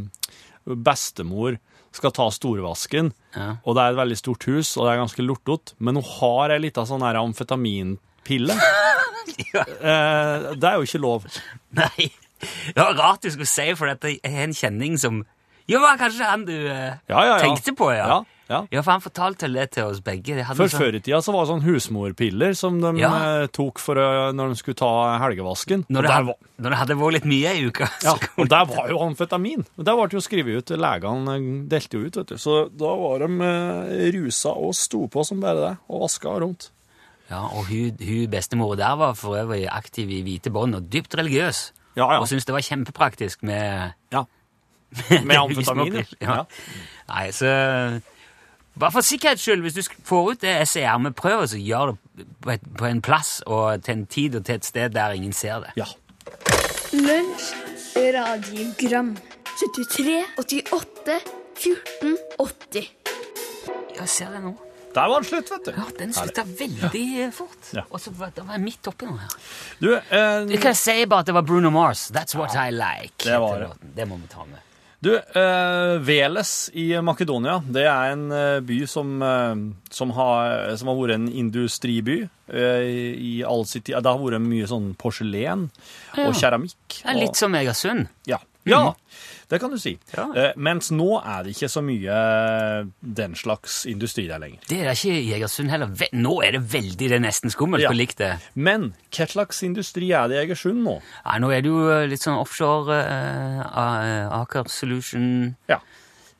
bestemor 0.64 1.59
skal 1.92 2.12
ta 2.14 2.29
storvasken, 2.33 3.11
Ja. 3.35 3.57
og 3.66 3.75
det 3.77 3.83
er 3.83 3.90
et 3.92 3.99
veldig 3.99 4.16
stort 4.18 4.44
hus, 4.47 4.77
og 4.79 4.87
det 4.87 4.92
er 4.94 5.01
ganske 5.03 5.23
lortete, 5.27 5.75
men 5.79 5.99
hun 5.99 6.07
har 6.07 6.55
ei 6.55 6.61
lita 6.62 6.85
sånn 6.87 7.03
her 7.03 7.18
amfetaminpille. 7.18 8.55
eh, 9.55 10.47
det 10.55 10.71
er 10.71 10.79
jo 10.79 10.87
ikke 10.87 11.03
lov. 11.03 11.27
Nei. 11.77 12.11
Det 12.40 12.79
var 12.79 12.94
rart 12.97 13.27
du 13.27 13.31
skulle 13.35 13.51
si, 13.51 13.66
for 13.77 13.90
dette 13.90 14.14
er 14.25 14.38
en 14.47 14.55
kjenning 14.57 14.94
som 15.03 15.25
Jo, 15.70 15.80
var 15.85 15.96
kanskje 16.00 16.26
han 16.26 16.44
du 16.48 16.52
eh, 16.56 16.98
Ja, 17.09 17.22
ja, 17.24 17.24
ja. 17.37 17.38
tenkte 17.44 17.72
på, 17.78 17.92
ja. 17.94 18.20
Ja, 18.50 18.64
ja. 18.74 18.80
For 18.83 18.90
han 18.96 19.00
fortalte 19.04 19.46
vel 19.46 19.52
det 19.61 19.68
til 19.76 19.85
oss 19.87 20.00
begge. 20.02 20.40
Hadde 20.42 20.56
For 20.59 20.66
sånn- 20.72 20.80
før 20.83 20.96
i 20.98 21.00
tida 21.06 21.20
så 21.22 21.30
var 21.33 21.44
det 21.46 21.50
sånn 21.52 21.62
husmorpiller 21.62 22.56
som 22.59 22.80
de 22.83 22.90
Ja. 22.98 23.11
eh, 23.42 23.46
tok 23.54 23.78
for 23.78 23.94
å, 23.94 24.33
når 24.35 24.48
de 24.50 24.56
skulle 24.59 24.74
ta 24.80 25.18
helgevasken. 25.22 25.85
når, 25.88 25.98
Og 25.98 26.02
det 26.02 26.09
der 26.09 26.16
hadde, 26.16 26.26
var, 26.26 26.35
når 26.59 26.70
det 26.74 26.78
hadde 26.80 26.96
vært 26.98 27.12
litt 27.12 27.28
mye 27.30 27.52
i 27.54 27.62
uka. 27.68 27.87
ja, 28.02 28.14
så 28.14 28.18
kunne- 28.18 28.42
og 28.42 28.48
der 28.50 28.64
var 28.66 28.88
jo 28.90 28.98
amfetamin. 28.98 29.64
Og 29.78 29.85
Der 29.85 29.94
ble 29.94 30.09
det 30.09 30.18
jo 30.18 30.24
skrevet 30.26 30.56
ut. 30.59 30.66
Legene 30.83 31.37
eh, 31.37 31.68
delte 31.70 31.94
jo 31.94 32.00
ut, 32.06 32.16
vet 32.16 32.26
du. 32.26 32.35
Så 32.35 32.56
da 32.76 32.90
var 32.96 33.18
de 33.22 33.30
eh, 33.40 34.11
rusa 34.18 34.50
og 34.50 34.74
sto 34.74 35.06
på 35.06 35.24
som 35.24 35.38
bare 35.40 35.54
det, 35.68 35.78
og 35.88 36.00
vaska 36.09 36.35
rundt. 36.42 36.70
ja, 37.30 37.44
og 37.46 37.66
hun, 37.70 37.94
hun 38.02 38.26
bestemor 38.26 38.74
der 38.76 38.96
var 38.96 39.14
for 39.14 39.37
øvrig 39.38 39.68
aktiv 39.70 40.11
i 40.11 40.22
hvite 40.26 40.50
bånd 40.50 40.74
og 40.74 40.90
dypt 40.90 41.14
religiøs. 41.14 41.70
Ja, 41.94 42.11
ja. 42.14 42.18
Og 42.18 42.26
syntes 42.26 42.44
det 42.46 42.52
var 42.54 42.62
kjempepraktisk 42.66 43.44
med 43.44 43.94
Ja. 44.11 44.24
Med 45.29 45.37
amfetamin, 45.38 45.94
ja. 45.94 46.05
ja. 46.20 46.35
ja. 46.35 46.44
Nei, 47.11 47.31
så 47.37 47.50
Bare 48.81 48.92
for 48.94 49.05
sikkerhets 49.05 49.42
skyld, 49.44 49.61
hvis 49.66 49.74
du 49.74 49.83
får 50.07 50.31
ut 50.31 50.40
det 50.44 50.53
SER 50.68 50.98
med 51.03 51.12
prøver, 51.18 51.46
så 51.50 51.59
gjør 51.59 51.90
det 51.90 52.26
på, 52.40 52.50
et, 52.55 52.62
på 52.79 52.87
en 52.87 53.00
plass 53.03 53.40
og 53.46 53.83
til 53.85 53.92
en 53.98 54.07
tid 54.07 54.37
og 54.38 54.44
til 54.46 54.55
et 54.61 54.64
sted 54.64 54.94
der 54.94 55.12
ingen 55.18 55.33
ser 55.37 55.61
det. 55.66 55.72
ja. 55.76 55.88
Lunsj, 56.92 57.50
radiogram 57.96 59.12
73, 59.61 60.24
88, 60.38 61.18
14, 61.61 62.16
80 62.38 62.88
Jeg 63.98 64.09
ser 64.09 64.31
det 64.35 64.40
nå. 64.46 64.55
Der 64.94 65.07
var 65.07 65.20
den 65.20 65.29
slutt, 65.29 65.50
vet 65.53 65.66
du. 65.68 65.70
Ja, 65.76 65.85
Den 66.00 66.12
slutta 66.16 66.42
veldig 66.59 67.29
fort. 67.37 67.68
Ja. 67.76 67.85
Og 67.90 68.00
så 68.03 68.11
var 68.16 68.33
det 68.35 68.42
jeg 68.48 68.62
midt 68.64 68.88
oppi 68.90 69.07
noe 69.07 69.20
her. 69.22 69.37
Du, 69.79 69.90
eh, 69.94 70.46
Du 70.50 70.57
kan 70.62 70.74
si 70.74 70.96
bare 71.07 71.20
at 71.22 71.26
det 71.31 71.35
var 71.37 71.42
Bruno 71.46 71.70
Mars. 71.70 72.09
That's 72.11 72.35
what 72.38 72.57
I 72.59 72.70
like. 72.74 73.22
det 73.29 73.38
var 73.38 73.59
det. 73.61 73.70
Det 74.00 74.09
må 74.09 74.16
vi 74.18 74.26
ta 74.33 74.46
med. 74.48 74.59
Du 75.01 75.15
eh, 75.17 75.95
Veles 76.05 76.69
i 76.77 76.91
Makedonia, 77.01 77.57
det 77.65 77.87
er 77.89 78.13
en 78.13 78.27
eh, 78.37 78.59
by 78.65 78.83
som, 78.91 79.15
eh, 79.25 79.63
som, 79.97 80.13
har, 80.17 80.75
som 80.77 80.91
har 80.93 80.99
vært 80.99 81.17
en 81.17 81.29
industriby 81.43 82.19
eh, 82.53 82.85
i, 83.17 83.33
all 83.49 83.65
sitt. 83.69 83.89
Det 83.89 84.05
har 84.05 84.21
vært 84.21 84.45
mye 84.45 84.69
sånn 84.69 84.93
porselen 85.01 85.71
og 86.21 86.37
keramikk. 86.37 87.01
Det 87.01 87.09
er 87.09 87.21
litt 87.23 87.41
som 87.41 87.57
Egersund. 87.57 88.11
Ja. 88.29 88.43
Ja, 88.68 88.94
det 89.51 89.59
kan 89.59 89.73
du 89.73 89.79
si. 89.81 89.96
Ja. 90.14 90.27
Eh, 90.37 90.53
mens 90.57 90.90
nå 90.94 91.09
er 91.18 91.44
det 91.46 91.55
ikke 91.57 91.68
så 91.73 91.81
mye 91.83 92.14
eh, 92.14 92.90
den 93.01 93.35
slags 93.38 93.81
industri 93.90 94.27
der 94.29 94.38
lenger. 94.42 94.61
Det 94.68 94.79
er 94.83 94.90
det 94.90 94.96
ikke 94.99 95.16
i 95.16 95.33
Egersund 95.38 95.73
heller. 95.73 95.90
Nå 96.12 96.35
er 96.46 96.55
det 96.59 96.61
veldig 96.73 97.09
det 97.11 97.16
er 97.18 97.25
nesten 97.25 97.51
skummelt 97.51 97.83
Ja. 97.83 97.90
likt 97.90 98.20
det. 98.20 98.35
Men 98.55 98.92
hva 99.11 99.27
slags 99.27 99.62
industri 99.66 100.12
er 100.12 100.29
det 100.31 100.37
i 100.38 100.42
Egersund 100.44 100.85
nå? 100.85 100.99
Nei, 101.25 101.38
nå 101.42 101.51
er 101.57 101.64
det 101.64 101.73
jo 101.73 101.81
eh, 101.90 102.07
litt 102.11 102.23
sånn 102.23 102.38
offshore 102.38 103.01
uh, 103.01 104.42
Aker 104.42 104.68
Solution 104.70 105.57
Ja, 105.70 105.81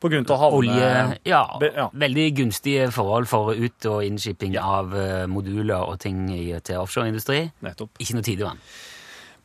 på 0.01 0.09
grunn 0.13 0.25
av 0.31 0.39
havne... 0.41 0.61
Olje 0.61 0.93
ja, 1.29 1.43
ja. 1.61 1.89
veldig 1.93 2.29
gunstige 2.39 2.87
forhold 2.95 3.27
for 3.29 3.53
ut- 3.53 3.89
og 3.91 4.05
innshipping 4.07 4.55
av 4.61 4.95
eh, 4.97 5.27
moduler 5.29 5.83
og 5.83 5.99
ting 6.01 6.23
til 6.65 6.79
offshoreindustri. 6.81 7.43
Nettopp. 7.67 7.99
Ikke 8.01 8.17
noe 8.17 8.25
tidevann. 8.25 8.63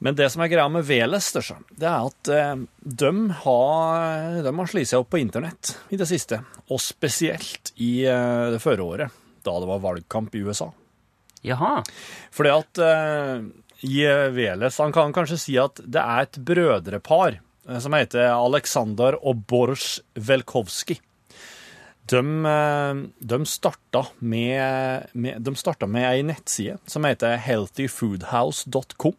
Men 0.04 0.16
det 0.18 0.28
som 0.34 0.42
er 0.44 0.50
greia 0.52 0.68
med 0.70 0.84
Veles, 0.86 1.30
det 1.32 1.44
er- 1.88 2.06
at 2.06 2.28
eh, 2.30 2.56
de 2.84 3.12
har, 3.44 4.42
de 4.44 4.52
har 4.58 4.68
slitt 4.68 4.90
seg 4.92 5.00
opp 5.00 5.10
på 5.14 5.22
internett 5.22 5.78
i 5.90 5.98
det 5.98 6.08
siste. 6.10 6.42
Og 6.70 6.80
spesielt 6.84 7.72
i 7.78 8.04
eh, 8.06 8.52
det 8.52 8.60
førre 8.62 8.84
året, 8.84 9.12
da 9.46 9.56
det 9.62 9.70
var 9.70 9.80
valgkamp 9.86 10.36
i 10.36 10.44
USA. 10.44 10.72
Jaha. 11.46 11.80
Fordi 12.34 12.52
at 12.52 12.80
eh, 12.82 13.42
i 13.86 14.00
Veles 14.34 14.78
Han 14.82 14.92
kan 14.96 15.12
kanskje 15.14 15.38
si 15.38 15.58
at 15.62 15.78
det 15.86 16.02
er 16.02 16.24
et 16.26 16.38
brødrepar 16.48 17.40
som 17.82 17.94
heter 17.98 18.30
Aleksandr 18.34 19.18
og 19.26 19.44
Boris 19.50 20.00
Velkovskij. 20.16 21.00
De, 22.06 22.22
de 23.26 23.38
starta 23.50 24.04
med, 24.22 25.08
med, 25.18 25.40
de 25.42 25.54
starta 25.58 25.88
med 25.90 26.06
ei 26.06 26.22
nettside 26.28 26.76
som 26.86 27.08
heter 27.10 27.34
healthyfoodhouse.com. 27.42 29.16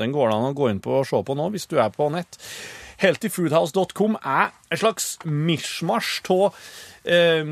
Den 0.00 0.14
går 0.16 0.30
det 0.30 0.36
an 0.36 0.50
å 0.50 0.56
gå 0.56 0.70
inn 0.72 0.82
på 0.82 1.00
og 1.00 1.08
se 1.08 1.20
på 1.24 1.36
nå 1.38 1.50
hvis 1.54 1.68
du 1.70 1.78
er 1.80 1.92
på 1.94 2.10
nett. 2.12 2.40
Healthyfoodhouse.com 3.00 4.18
er 4.20 4.50
et 4.68 4.80
slags 4.82 5.14
mishmash 5.24 6.20
av 6.34 6.50
eh, 7.08 7.48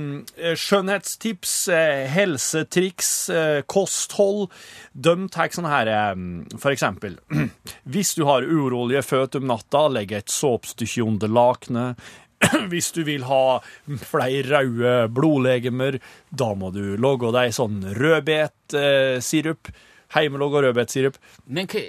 skjønnhetstips, 0.60 1.54
eh, 1.72 2.04
helsetriks, 2.12 3.12
eh, 3.32 3.60
kosthold. 3.64 4.50
De 4.92 5.14
tar 5.32 5.52
sånn 5.54 5.70
her 5.70 5.88
eh, 5.88 6.12
For 6.58 6.74
eksempel, 6.74 7.16
hvis 7.92 8.12
du 8.18 8.26
har 8.28 8.44
urolige 8.44 9.04
føtter 9.06 9.40
om 9.40 9.48
natta, 9.54 9.86
legg 9.92 10.12
et 10.12 10.32
såpestykke 10.32 11.06
under 11.06 11.32
lakenet. 11.32 12.08
Hvis 12.70 12.92
du 12.94 13.00
vil 13.02 13.24
ha 13.26 13.58
flere 14.06 14.60
røde 14.60 15.08
blodlegemer, 15.10 15.98
da 16.30 16.52
må 16.54 16.70
du 16.70 16.92
lage 16.94 17.32
deg 17.34 17.54
sånn 17.56 17.80
rødbetsirup. 17.98 19.72
Hjemmelaga 20.14 20.62
rødbetsirup. 20.68 21.18
Men 21.50 21.66
hva, 21.66 21.82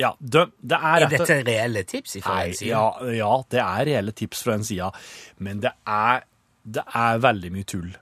Ja, 0.00 0.14
det, 0.18 0.48
det 0.58 0.78
er 0.78 1.04
Er 1.04 1.12
dette 1.12 1.36
reelle 1.46 1.84
tips? 1.86 2.16
Fra 2.24 2.40
en 2.44 2.54
side? 2.54 2.70
ja, 2.72 2.86
ja, 3.14 3.32
det 3.50 3.60
er 3.62 3.84
reelle 3.90 4.14
tips 4.16 4.42
fra 4.42 4.56
den 4.58 4.66
side, 4.66 4.90
men 5.38 5.60
det 5.62 5.70
er, 5.86 6.24
det 6.64 6.82
er 6.98 7.20
veldig 7.22 7.52
mye 7.54 7.68
tull. 7.70 7.92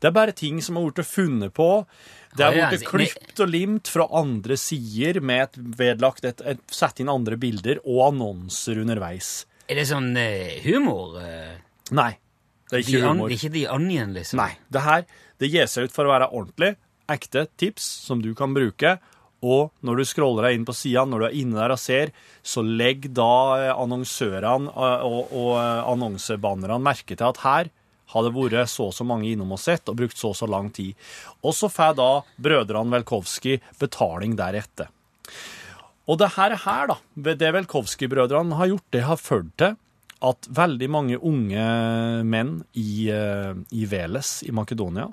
Det 0.00 0.08
er 0.08 0.14
bare 0.16 0.32
ting 0.32 0.62
som 0.64 0.78
har 0.78 0.88
blitt 0.88 1.06
funnet 1.06 1.54
på. 1.54 1.68
Det 2.36 2.44
har 2.44 2.70
blitt 2.72 2.86
klipt 2.88 3.40
og 3.40 3.50
limt 3.52 3.88
fra 3.92 4.08
andre 4.18 4.56
sider 4.60 5.20
med 5.24 5.44
et 5.46 5.58
vedlagt 5.78 6.24
et, 6.28 6.40
et, 6.44 6.62
Sett 6.72 7.00
inn 7.00 7.12
andre 7.12 7.38
bilder 7.40 7.80
og 7.84 8.08
annonser 8.10 8.80
underveis. 8.82 9.46
Er 9.68 9.80
det 9.80 9.86
sånn 9.88 10.12
uh, 10.16 10.56
humor? 10.64 11.18
eh? 11.22 11.56
Nei, 11.96 12.12
det 12.70 12.78
er 12.78 12.84
ikke 12.84 12.96
the 12.96 13.04
humor. 13.06 13.28
Det 13.28 13.36
er 13.36 13.40
ikke 13.40 13.54
The 13.54 13.64
Onion, 13.76 14.12
liksom? 14.16 14.42
Nei, 14.42 14.52
det 14.72 14.82
her 14.86 15.06
det 15.40 15.52
gir 15.52 15.68
seg 15.68 15.88
ut 15.88 15.94
for 15.94 16.08
å 16.08 16.14
være 16.14 16.30
ordentlig, 16.32 16.74
ekte 17.12 17.44
tips 17.60 17.86
som 18.06 18.22
du 18.24 18.32
kan 18.38 18.54
bruke. 18.56 18.96
Og 19.46 19.70
når 19.86 20.00
du 20.00 20.08
scroller 20.08 20.48
deg 20.48 20.58
inn 20.58 20.66
på 20.66 20.74
sida, 20.74 21.04
når 21.06 21.22
du 21.22 21.26
er 21.28 21.38
inne 21.38 21.58
der 21.60 21.74
og 21.74 21.80
ser, 21.80 22.12
så 22.42 22.64
legg 22.64 23.10
da 23.14 23.32
eh, 23.60 23.72
annonsørene 23.74 24.72
eh, 24.72 25.06
og, 25.06 25.30
og 25.30 25.50
eh, 25.60 25.82
annonsebannerne 25.92 26.82
merke 26.82 27.14
til 27.14 27.28
at 27.28 27.42
her 27.44 27.70
har 28.14 28.22
det 28.22 28.32
vært 28.36 28.70
så 28.70 28.88
og 28.88 28.94
så 28.94 29.04
mange 29.06 29.28
innom 29.32 29.54
og 29.56 29.60
sett, 29.60 29.88
og 29.90 29.98
brukt 29.98 30.18
så 30.18 30.30
og 30.30 30.38
så 30.38 30.48
lang 30.50 30.70
tid. 30.74 30.94
Og 31.42 31.54
så 31.58 31.70
får 31.70 31.96
da 31.98 32.10
brødrene 32.42 32.94
Velkovskij 32.94 33.58
betaling 33.80 34.36
deretter. 34.38 34.90
Og 36.06 36.20
det 36.22 36.30
her, 36.36 36.54
her 36.62 36.92
da, 36.92 37.00
det 37.18 37.50
Velkovskij-brødrene 37.56 38.60
har 38.60 38.70
gjort, 38.70 38.86
det 38.94 39.02
har 39.08 39.18
ført 39.18 39.50
til 39.58 39.74
at 40.26 40.48
veldig 40.54 40.88
mange 40.88 41.18
unge 41.18 41.64
menn 42.24 42.60
i, 42.78 43.10
i 43.10 43.88
Veles 43.90 44.36
i 44.46 44.54
Makedonia 44.54 45.10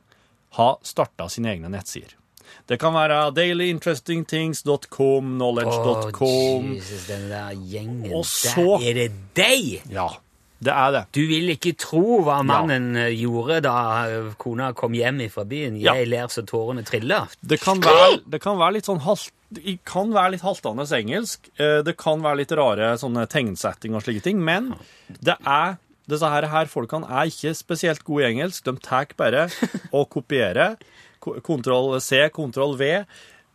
har 0.59 0.77
starta 0.85 1.25
sine 1.33 1.49
egne 1.55 1.73
nettsider. 1.73 2.13
Det 2.67 2.79
kan 2.81 2.93
være 2.93 3.31
dailyinterestingthings.com, 3.35 5.33
knowledge.com 5.37 6.73
Jesus, 6.75 7.07
den 7.07 7.29
der 7.29 7.53
gjengen 7.55 8.13
Og 8.13 8.25
så- 8.25 8.79
der. 8.79 8.89
Er 8.89 8.93
det 8.93 9.11
deg? 9.35 9.81
Ja, 9.91 10.07
det 10.63 10.71
er 10.73 10.91
det. 10.91 11.03
Du 11.15 11.21
vil 11.27 11.49
ikke 11.49 11.73
tro 11.77 12.21
hva 12.23 12.41
mannen 12.43 12.95
ja. 12.95 13.09
gjorde 13.09 13.61
da 13.65 13.75
eh, 14.07 14.33
kona 14.37 14.71
kom 14.73 14.93
hjem 14.93 15.29
fra 15.29 15.43
byen. 15.43 15.75
Ja. 15.81 15.93
Jeg 15.95 16.07
ler 16.07 16.27
så 16.27 16.43
tårene 16.47 16.83
triller. 16.87 17.27
Det 17.41 17.59
kan 17.61 17.81
være, 17.83 18.21
det 18.29 18.41
kan 18.41 18.57
være 18.57 18.73
litt 18.77 18.85
sånn 18.87 19.01
halt, 19.03 19.31
det 19.53 19.79
kan 19.85 20.13
være 20.13 20.31
litt 20.31 20.41
haltende 20.41 20.85
engelsk. 20.97 21.49
eh, 21.59 21.81
Det 21.83 21.97
kan 21.97 22.21
være 22.21 22.37
litt 22.37 22.51
rare 22.51 22.93
sånne 22.97 23.27
tegnsetting 23.27 23.93
og 23.95 24.03
slike 24.03 24.23
ting, 24.23 24.39
men 24.43 24.73
det 25.21 25.35
er 25.45 25.77
disse 26.09 26.27
her, 26.27 26.47
her 26.47 26.65
folkene 26.65 27.07
er 27.09 27.27
ikke 27.29 27.53
spesielt 27.55 28.03
gode 28.03 28.23
i 28.23 28.31
engelsk. 28.33 28.63
De 28.65 28.73
tar 28.83 29.05
bare 29.17 29.49
og 29.93 30.09
kopierer. 30.09 30.77
Ko- 31.23 31.37
Kontroll 31.45 31.95
C, 32.03 32.19
kontroll 32.35 32.75
V. 32.79 32.91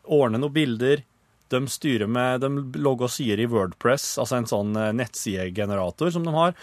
ordne 0.09 0.41
noen 0.41 0.55
bilder. 0.57 1.05
De 1.53 1.63
styrer 1.69 2.09
med, 2.11 2.43
de 2.45 2.81
logger 2.85 3.09
sider 3.13 3.41
i 3.41 3.47
Wordpress, 3.49 4.15
altså 4.21 4.37
en 4.41 4.49
sånn 4.51 4.75
eh, 4.77 4.91
nettsidegenerator 4.97 6.11
som 6.13 6.27
de 6.27 6.35
har. 6.35 6.57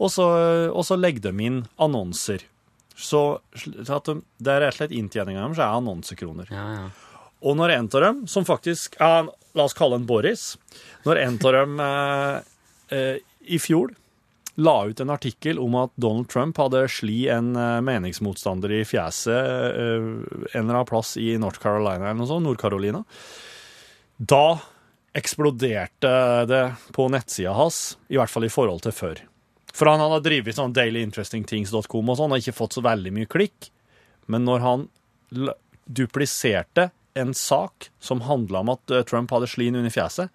Og 0.00 0.08
så, 0.12 0.24
og 0.72 0.80
så 0.88 0.96
legger 0.96 1.26
de 1.28 1.44
inn 1.44 1.58
annonser. 1.80 2.46
Så, 2.96 3.20
så 3.56 3.96
at 3.98 4.08
de, 4.08 4.14
det 4.40 4.52
er 4.54 4.62
rett 4.64 4.74
og 4.74 4.78
slett 4.82 4.94
inntjeninga 4.96 5.42
deres 5.44 5.60
er 5.60 5.76
annonsekroner. 5.76 6.48
Ja, 6.52 6.64
ja. 6.78 6.88
Og 7.40 7.56
når 7.56 7.72
en 7.78 7.86
av 7.96 8.02
dem, 8.04 8.18
som 8.28 8.44
faktisk 8.48 8.98
ja, 9.00 9.22
La 9.56 9.64
oss 9.66 9.72
kalle 9.74 9.96
en 9.98 10.04
Boris. 10.06 10.52
Når 11.06 11.18
en 11.24 11.38
av 11.48 11.54
dem 11.56 11.80
eh, 11.82 12.34
eh, 12.94 13.16
i 13.50 13.58
fjor 13.58 13.90
la 14.54 14.74
ut 14.86 15.00
en 15.00 15.12
artikkel 15.14 15.60
om 15.62 15.76
at 15.78 15.92
Donald 16.00 16.28
Trump 16.32 16.58
hadde 16.58 16.82
sli 16.90 17.22
en 17.32 17.54
eh, 17.56 17.78
meningsmotstander 17.86 18.72
i 18.80 18.82
fjeset 18.88 19.30
eh, 19.30 19.96
en 20.00 20.64
eller 20.64 20.80
annen 20.80 20.90
plass 20.90 21.16
i 21.20 21.32
North 21.40 21.62
Carolina 21.62 22.10
eller 22.10 22.20
noe 22.20 22.30
sånt, 22.30 22.46
Nord-Carolina, 22.48 23.04
da 24.16 24.58
eksploderte 25.16 26.12
det 26.46 26.64
på 26.94 27.08
nettsida 27.10 27.54
hans, 27.56 27.98
i 28.08 28.18
hvert 28.18 28.30
fall 28.30 28.46
i 28.46 28.52
forhold 28.52 28.84
til 28.84 28.94
før. 28.94 29.22
For 29.74 29.90
han 29.90 30.02
hadde 30.02 30.22
drevet 30.26 30.58
sånn 30.58 30.74
dailyinterestingthings.com 30.76 32.12
og 32.12 32.18
sånn, 32.18 32.34
og 32.34 32.42
ikke 32.42 32.56
fått 32.56 32.76
så 32.76 32.84
veldig 32.84 33.12
mye 33.16 33.30
klikk. 33.30 33.70
Men 34.30 34.46
når 34.46 34.64
han 34.66 34.86
dupliserte 35.90 36.90
en 37.18 37.34
sak 37.34 37.90
som 37.98 38.22
handla 38.26 38.62
om 38.62 38.74
at 38.74 38.94
eh, 38.94 39.06
Trump 39.06 39.32
hadde 39.34 39.50
slin 39.50 39.78
under 39.78 39.94
fjeset, 39.94 40.30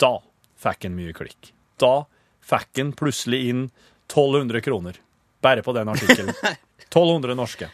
da 0.00 0.18
fikk 0.60 0.88
han 0.88 0.96
mye 0.96 1.16
klikk. 1.16 1.52
Da 1.80 2.06
fikk 2.46 2.80
han 2.80 2.92
plutselig 2.96 3.42
inn 3.50 3.62
1200 4.06 4.62
kroner. 4.64 5.00
Bare 5.42 5.62
på 5.62 5.74
den 5.76 5.88
artikkelen. 5.92 6.34
1200 6.88 7.34
norske. 7.38 7.70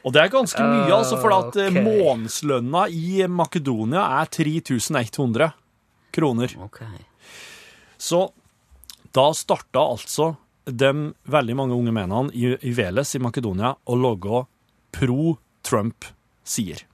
Og 0.00 0.14
det 0.16 0.22
er 0.22 0.32
ganske 0.32 0.64
mye, 0.64 0.92
altså, 0.96 1.18
for 1.20 1.34
at 1.36 1.56
okay. 1.60 1.82
Månedslønna 1.84 2.86
i 2.88 3.26
Makedonia 3.28 4.06
er 4.20 4.30
3100 4.32 5.50
kroner. 6.16 6.54
Okay. 6.66 7.02
Så 8.00 8.30
da 9.12 9.26
starta 9.36 9.82
altså 9.92 10.34
de 10.64 10.92
veldig 11.28 11.56
mange 11.58 11.76
unge 11.76 11.92
mennene 11.92 12.32
i, 12.32 12.54
i 12.64 12.72
Veles 12.76 13.14
i 13.16 13.20
Makedonia 13.20 13.74
å 13.84 13.98
logge 13.98 14.44
pro-Trump-sider. 14.96 16.86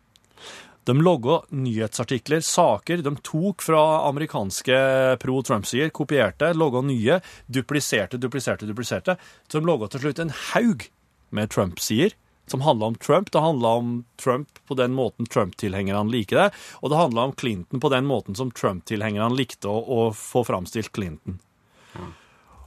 De 0.86 1.02
logga 1.02 1.40
nyhetsartikler, 1.50 2.40
saker 2.40 3.00
de 3.02 3.16
tok 3.26 3.62
fra 3.62 3.80
amerikanske 4.06 4.76
pro-Trump-sider, 5.18 5.88
kopierte, 5.90 6.52
logga 6.54 6.84
nye, 6.86 7.16
dupliserte, 7.50 8.20
dupliserte, 8.22 8.68
dupliserte. 8.70 9.16
Så 9.50 9.58
de 9.58 9.66
logga 9.66 9.88
til 9.90 10.04
slutt 10.04 10.22
en 10.22 10.30
haug 10.52 10.86
med 11.34 11.50
Trump-sider 11.50 12.14
som 12.46 12.62
handla 12.62 12.92
om 12.92 12.94
Trump. 13.02 13.32
Det 13.34 13.42
handla 13.42 13.68
om 13.80 14.04
Trump 14.22 14.62
på 14.68 14.78
den 14.78 14.94
måten 14.94 15.26
Trump-tilhengerne 15.26 16.12
liker 16.12 16.38
det, 16.38 16.46
og 16.78 16.94
det 16.94 17.02
handla 17.02 17.26
om 17.26 17.34
Clinton 17.34 17.82
på 17.82 17.90
den 17.90 18.06
måten 18.06 18.38
som 18.38 18.54
Trump-tilhengerne 18.54 19.34
likte 19.34 19.66
å, 19.66 19.82
å 19.82 20.00
få 20.14 20.44
framstilt 20.46 20.94
Clinton. 20.94 21.40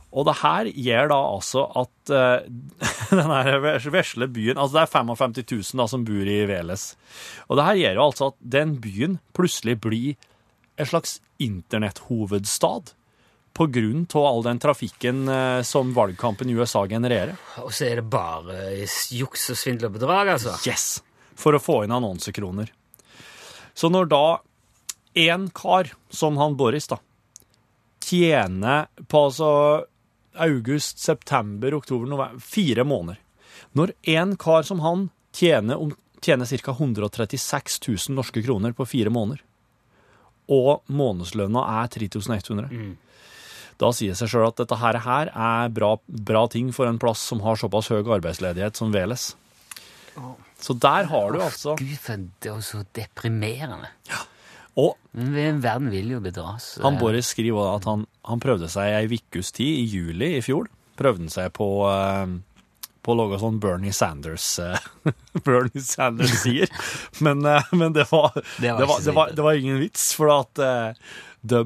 Og 0.09 0.25
det 0.25 0.39
her 0.39 0.69
gjør 0.73 1.11
da 1.11 1.17
altså 1.35 1.65
at 1.77 2.13
uh, 2.13 3.17
den 3.19 3.93
vesle 3.93 4.29
byen 4.33 4.57
Altså 4.57 4.79
det 4.79 4.83
er 4.83 4.93
55 4.93 5.35
000 5.43 5.81
da, 5.81 5.85
som 5.91 6.05
bor 6.07 6.31
i 6.33 6.39
Veles. 6.49 6.93
Og 7.47 7.59
det 7.59 7.67
her 7.67 7.81
gjør 7.83 7.99
jo 7.99 8.05
altså 8.07 8.31
at 8.31 8.39
den 8.57 8.77
byen 8.81 9.19
plutselig 9.37 9.77
blir 9.83 10.15
en 10.79 10.89
slags 10.89 11.19
internetthovedstad 11.43 12.95
på 13.59 13.65
grunn 13.75 14.05
av 14.15 14.25
all 14.25 14.43
den 14.45 14.61
trafikken 14.61 15.27
uh, 15.29 15.61
som 15.67 15.93
valgkampen 15.93 16.49
i 16.49 16.55
USA 16.57 16.85
genererer. 16.89 17.35
Og 17.61 17.73
så 17.75 17.89
er 17.89 17.99
det 17.99 18.09
bare 18.09 18.57
juks 19.13 19.49
og 19.53 19.59
svindel 19.59 19.89
og 19.89 19.97
bedrag, 19.97 20.33
altså. 20.37 20.55
Yes! 20.65 21.01
For 21.39 21.55
å 21.55 21.61
få 21.61 21.83
inn 21.85 21.93
annonsekroner. 21.95 22.71
Så 23.77 23.91
når 23.91 24.09
da 24.11 24.23
én 25.19 25.47
kar, 25.55 25.91
som 26.09 26.37
han 26.39 26.57
Boris, 26.59 26.87
da, 26.91 26.99
tjener 28.03 28.87
på 29.07 29.25
altså 29.29 29.51
august, 30.41 30.99
september, 30.99 31.73
oktober, 31.77 32.09
november 32.09 32.39
Fire 32.43 32.85
måneder. 32.87 33.19
Når 33.75 33.93
én 34.07 34.35
kar 34.39 34.63
som 34.63 34.79
han 34.79 35.09
tjener, 35.35 35.91
tjener 36.21 36.45
ca. 36.45 36.71
136 36.71 37.79
000 37.87 38.15
norske 38.15 38.43
kroner 38.43 38.73
på 38.73 38.87
fire 38.87 39.11
måneder, 39.13 39.43
og 40.49 40.81
månedslønna 40.89 41.61
er 41.83 41.91
3100 41.93 42.95
Da 43.79 43.91
sier 43.95 44.11
det 44.15 44.19
seg 44.19 44.31
sjøl 44.31 44.47
at 44.47 44.57
dette 44.59 44.75
her, 44.75 44.97
her 45.05 45.29
er 45.31 45.69
bra, 45.71 45.93
bra 46.07 46.47
ting 46.51 46.73
for 46.75 46.89
en 46.89 46.97
plass 46.99 47.21
som 47.31 47.43
har 47.45 47.59
såpass 47.59 47.91
høy 47.93 48.01
arbeidsledighet 48.01 48.75
som 48.75 48.91
Veles. 48.91 49.35
Så 50.59 50.75
der 50.75 51.07
har 51.07 51.31
du 51.31 51.39
altså 51.39 51.77
Gud, 51.79 51.95
for 52.03 52.25
det 52.43 52.51
er 52.51 52.65
så 52.65 52.83
deprimerende. 52.97 53.87
Og 54.77 54.95
verden 55.13 55.89
vil 55.91 56.11
jo 56.13 56.19
bedras. 56.23 56.77
han 56.83 56.99
Boris 56.99 57.31
skriver 57.33 57.57
også 57.61 57.79
at 57.79 57.87
han, 57.89 58.05
han 58.29 58.43
prøvde 58.43 58.69
seg 58.71 58.93
ei 58.99 59.07
ukes 59.17 59.51
tid, 59.55 59.81
i 59.81 59.87
juli 59.89 60.35
i 60.37 60.43
fjor. 60.45 60.69
Prøvde 60.99 61.25
han 61.25 61.33
seg 61.33 61.51
på, 61.55 61.69
eh, 61.89 62.35
på 63.03 63.15
å 63.15 63.17
lage 63.17 63.39
sånn 63.41 63.59
Bernie 63.63 63.95
Sanders 63.95 64.47
eh, 64.63 64.89
Bernie 65.47 65.83
Sanders 65.83 66.37
sier. 66.43 66.69
Men, 67.23 67.43
eh, 67.47 67.73
men 67.73 67.95
det 67.97 68.09
var, 68.11 68.37
det 68.59 68.75
var 68.75 68.85
var, 68.85 68.95
det 68.99 69.09
så 69.09 69.17
var, 69.17 69.33
det 69.35 69.47
var 69.47 69.59
ingen 69.59 69.81
vits, 69.81 70.11
for 70.17 70.33
at 70.37 70.63
de 71.39 71.61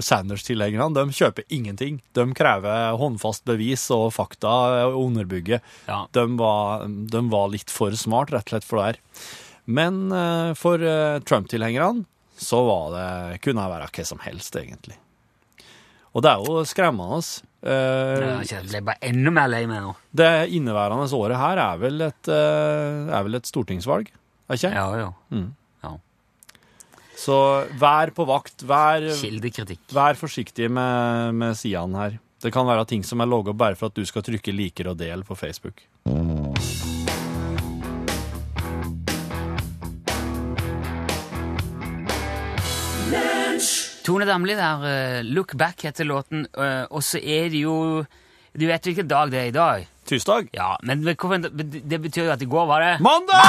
Sanders-tilhengerne 0.00 0.96
de 0.96 1.12
kjøper 1.12 1.44
ingenting. 1.52 2.00
De 2.16 2.24
krever 2.36 2.96
håndfast 2.96 3.44
bevis 3.48 3.84
og 3.94 4.10
fakta 4.16 4.54
og 4.88 4.96
underbygge. 5.02 5.60
Ja. 5.88 6.06
De, 6.16 6.24
var, 6.40 6.88
de 6.88 7.22
var 7.28 7.52
litt 7.52 7.72
for 7.72 7.92
smart, 8.00 8.32
rett 8.32 8.48
og 8.48 8.56
slett, 8.56 8.68
for 8.68 8.80
det 8.80 8.88
her. 8.88 9.04
Men 9.68 10.08
eh, 10.12 10.54
for 10.58 10.82
eh, 10.82 11.18
Trump-tilhengerne 11.28 12.06
så 12.38 12.62
var 12.64 12.90
det, 12.94 13.40
kunne 13.44 13.64
det 13.64 13.74
være 13.74 13.90
hva 13.92 14.06
som 14.06 14.20
helst, 14.22 14.56
egentlig. 14.56 14.96
Og 16.14 16.22
det 16.24 16.30
er 16.32 16.44
jo 16.46 16.62
skremmende. 16.66 17.18
Uh, 17.58 18.38
Jeg 18.46 18.62
ble 18.70 18.80
bare 18.86 19.02
enda 19.10 19.32
mer 19.34 19.48
lei 19.50 19.64
meg 19.66 19.82
nå. 19.82 19.90
det 20.14 20.30
inneværende 20.54 21.08
året 21.18 21.40
her 21.40 21.58
er 21.58 21.80
vel 21.82 22.04
et, 22.06 22.30
er 22.30 23.24
vel 23.26 23.34
et 23.40 23.50
stortingsvalg, 23.50 24.12
er 24.46 24.60
ikke? 24.60 24.70
Ja, 24.72 24.86
ja. 25.02 25.10
Så 27.18 27.34
vær 27.80 28.12
på 28.14 28.24
vakt. 28.28 28.62
Vær, 28.62 29.02
Kildekritikk. 29.18 29.82
vær 29.90 30.14
forsiktig 30.18 30.70
med, 30.70 31.34
med 31.34 31.58
sidene 31.58 31.98
her. 32.04 32.18
Det 32.38 32.52
kan 32.54 32.68
være 32.68 32.86
ting 32.86 33.02
som 33.02 33.20
er 33.20 33.26
logga 33.26 33.52
bare 33.58 33.74
for 33.74 33.90
at 33.90 33.98
du 33.98 34.06
skal 34.06 34.22
trykke 34.22 34.54
liker 34.54 34.92
og 34.92 35.00
del 35.02 35.26
på 35.26 35.34
Facebook. 35.34 35.82
Tone 44.08 44.24
Damli 44.24 44.54
der, 44.56 44.84
eh, 44.88 45.22
'Look 45.22 45.52
Back' 45.54 45.82
heter 45.82 46.04
låten, 46.04 46.46
eh, 46.56 46.86
og 46.90 47.02
så 47.02 47.18
er 47.18 47.50
det 47.50 47.60
jo 47.60 48.04
Du 48.58 48.66
vet 48.66 48.82
hvilken 48.82 49.06
dag 49.08 49.30
det 49.30 49.38
er 49.38 49.44
i 49.44 49.50
dag? 49.50 49.86
Tirsdag. 50.06 50.48
Ja, 50.54 50.76
men 50.82 51.04
det 51.04 52.00
betyr 52.00 52.24
jo 52.24 52.30
at 52.32 52.42
i 52.42 52.46
går 52.46 52.66
var 52.66 52.80
det 52.80 53.00
Mandag! 53.00 53.44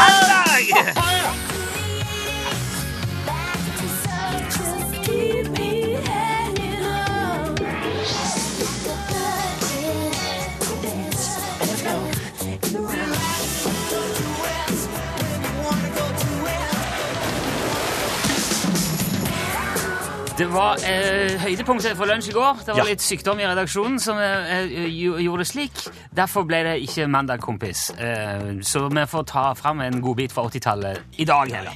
Det 20.40 20.46
var 20.54 20.78
eh, 20.88 21.34
høydepunktet 21.42 21.98
for 22.00 22.08
lunsj 22.08 22.30
i 22.32 22.34
går. 22.34 22.62
Det 22.64 22.72
var 22.72 22.78
Ja. 22.80 22.84
litt 22.88 23.02
sykdom 23.04 23.40
i 23.42 23.48
redaksjonen 23.48 24.00
som 24.00 24.18
eh, 24.24 24.70
gjorde 24.88 25.42
det 25.44 25.48
slik. 25.50 25.82
Derfor 26.16 26.46
ble 26.48 26.62
det 26.64 26.76
ikke 26.86 27.08
mandag, 27.12 27.42
kompis. 27.44 27.90
Eh, 28.00 28.62
så 28.64 28.86
vi 28.88 29.04
får 29.12 29.26
ta 29.28 29.44
fram 29.60 29.82
en 29.84 30.00
godbit 30.02 30.32
fra 30.32 30.46
80-tallet 30.48 31.20
i 31.20 31.26
dag 31.28 31.52
heller. 31.52 31.76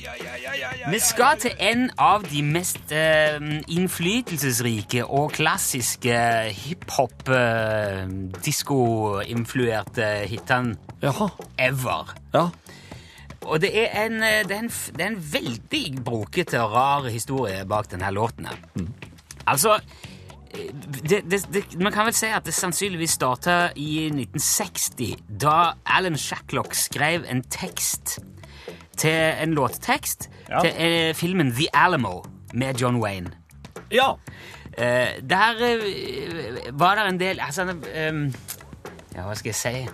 Vi 0.92 1.00
skal 1.04 1.38
til 1.44 1.52
en 1.60 1.90
av 2.00 2.24
de 2.32 2.42
mest 2.44 2.92
eh, 2.96 3.36
innflytelsesrike 3.68 5.04
og 5.10 5.32
klassiske 5.36 6.16
hiphop, 6.56 7.28
eh, 7.30 8.08
hitene 10.32 10.78
ever. 11.60 12.16
Ja. 12.34 12.48
Og 13.46 13.60
det 13.62 13.72
er 13.76 14.06
en, 14.06 14.22
eh, 14.24 14.42
det 14.48 14.56
er 14.56 14.64
en, 14.64 14.72
det 14.98 15.02
er 15.06 15.12
en 15.12 15.22
veldig 15.34 15.84
brokete 16.06 16.60
og 16.62 16.72
rar 16.76 17.10
historie 17.12 17.66
bak 17.66 17.90
denne 17.92 18.12
låten. 18.16 18.48
Mm. 18.76 18.88
Altså 19.48 19.76
eh, 20.54 20.70
det, 21.10 21.44
Man 21.80 21.92
kan 21.92 22.06
vel 22.08 22.14
si 22.16 22.30
at 22.32 22.46
det 22.46 22.54
sannsynligvis 22.56 23.18
starta 23.20 23.70
i 23.76 24.06
1960, 24.10 25.16
da 25.42 25.74
Alan 25.86 26.18
Shacklock 26.18 26.74
skrev 26.76 27.26
en 27.30 27.44
tekst 27.44 28.20
til 28.98 29.34
en 29.44 29.54
låttekst 29.58 30.30
Ja. 30.50 30.60
til 30.62 30.72
eh, 30.78 31.14
filmen 31.16 31.54
The 31.56 31.68
Alamo 31.74 32.22
med 32.54 32.76
John 32.82 33.00
Wayne. 33.02 33.32
Ja. 33.92 34.12
Eh, 34.78 35.20
der 35.30 35.62
eh, 35.62 36.70
var 36.74 36.96
det 36.96 37.06
en 37.10 37.20
del 37.20 37.40
altså, 37.42 37.62
eh, 37.94 38.14
Ja, 39.16 39.22
hva 39.28 39.36
skal 39.36 39.54
jeg 39.54 39.56
si? 39.56 39.88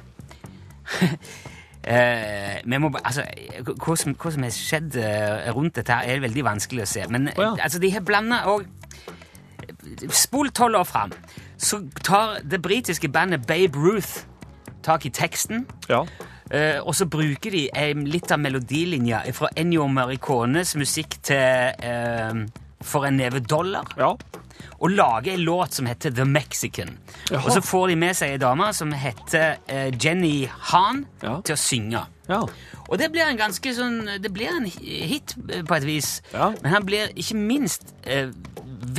Eh, 1.83 2.79
må, 2.79 2.91
altså, 3.03 3.23
hva, 3.63 3.95
som, 3.95 4.15
hva 4.19 4.31
som 4.35 4.43
har 4.43 4.51
skjedd 4.53 4.97
eh, 4.99 5.47
rundt 5.55 5.79
dette, 5.79 5.95
her 5.95 6.17
er 6.17 6.25
veldig 6.25 6.43
vanskelig 6.45 6.83
å 6.83 6.89
se. 6.89 7.05
Men 7.11 7.31
oh, 7.35 7.43
ja. 7.43 7.53
altså, 7.63 7.79
de 7.79 7.93
har 7.95 8.05
blanda 8.05 8.43
og 8.51 8.67
Spol 10.15 10.49
tolv 10.55 10.79
år 10.79 10.85
fram, 10.87 11.11
så 11.59 11.81
tar 12.05 12.39
det 12.47 12.61
britiske 12.63 13.09
bandet 13.11 13.45
Babe 13.47 13.77
Ruth 13.77 14.25
tak 14.83 15.05
i 15.05 15.11
teksten. 15.13 15.65
Ja. 15.89 16.03
Eh, 16.51 16.79
og 16.81 16.95
så 16.97 17.05
bruker 17.05 17.53
de 17.53 17.67
eh, 17.69 17.91
litt 17.93 18.31
av 18.33 18.41
melodilinja 18.41 19.21
fra 19.37 19.51
Ennio 19.59 19.85
Maricones 19.91 20.73
musikk 20.79 21.19
til 21.21 21.37
eh, 21.85 22.39
For 22.81 23.05
en 23.05 23.19
neve 23.19 23.43
dollar 23.45 23.85
Ja. 23.99 24.15
Og 24.79 24.91
lager 24.91 25.33
en 25.33 25.43
låt 25.47 25.73
som 25.79 25.85
heter 25.89 26.11
The 26.15 26.25
Mexican. 26.25 26.97
Jaha. 27.29 27.41
Og 27.45 27.51
så 27.55 27.61
får 27.65 27.87
de 27.91 27.95
med 27.99 28.15
seg 28.17 28.35
ei 28.35 28.41
dame 28.41 28.69
som 28.75 28.91
heter 28.95 29.57
eh, 29.67 29.89
Jenny 29.99 30.47
Han, 30.71 31.05
Ja. 31.23 31.39
til 31.45 31.55
å 31.55 31.59
synge. 31.59 32.05
Ja. 32.29 32.43
Og 32.89 32.97
det 33.01 33.11
blir 33.11 33.25
en 33.25 33.37
ganske 33.37 33.71
sånn 33.73 34.03
Det 34.21 34.29
blir 34.33 34.47
en 34.53 34.65
hit 34.69 35.33
eh, 35.49 35.63
på 35.65 35.75
et 35.75 35.85
vis. 35.87 36.21
Ja. 36.33 36.51
Men 36.61 36.71
han 36.73 36.85
blir 36.85 37.11
ikke 37.15 37.37
minst 37.37 37.93
eh, 38.03 38.29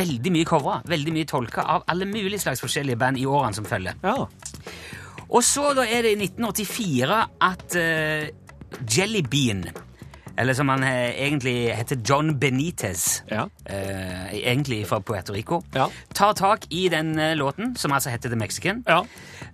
veldig 0.00 0.32
mye 0.34 0.48
covra, 0.48 0.80
veldig 0.86 1.12
mye 1.14 1.28
tolka 1.30 1.62
av 1.62 1.84
alle 1.88 2.06
mulige 2.06 2.42
slags 2.42 2.60
forskjellige 2.62 2.98
band 3.00 3.18
i 3.18 3.26
årene 3.26 3.56
som 3.56 3.64
følger. 3.68 3.96
Ja. 4.04 4.26
Og 5.30 5.44
så 5.46 5.70
da 5.78 5.84
er 5.86 6.02
det 6.04 6.16
i 6.16 6.26
1984 6.26 7.20
at 7.46 7.76
uh, 7.78 8.26
Jelly 8.90 9.22
Bean, 9.22 9.62
eller 10.40 10.56
som 10.56 10.68
han 10.72 10.82
eh, 10.86 11.10
egentlig 11.26 11.54
heter 11.76 12.00
John 12.08 12.32
Benitez, 12.40 13.22
Ja. 13.30 13.44
eh, 13.68 14.32
egentlig 14.40 14.86
fra 14.88 14.98
Puerto 15.04 15.32
Rico, 15.36 15.60
Ja. 15.76 15.86
tar 16.16 16.32
tak 16.38 16.64
i 16.70 16.88
den 16.88 17.12
eh, 17.18 17.34
låten, 17.36 17.74
som 17.76 17.92
altså 17.92 18.10
heter 18.10 18.28
The 18.32 18.36
Mexican, 18.40 18.82
Ja. 18.88 19.02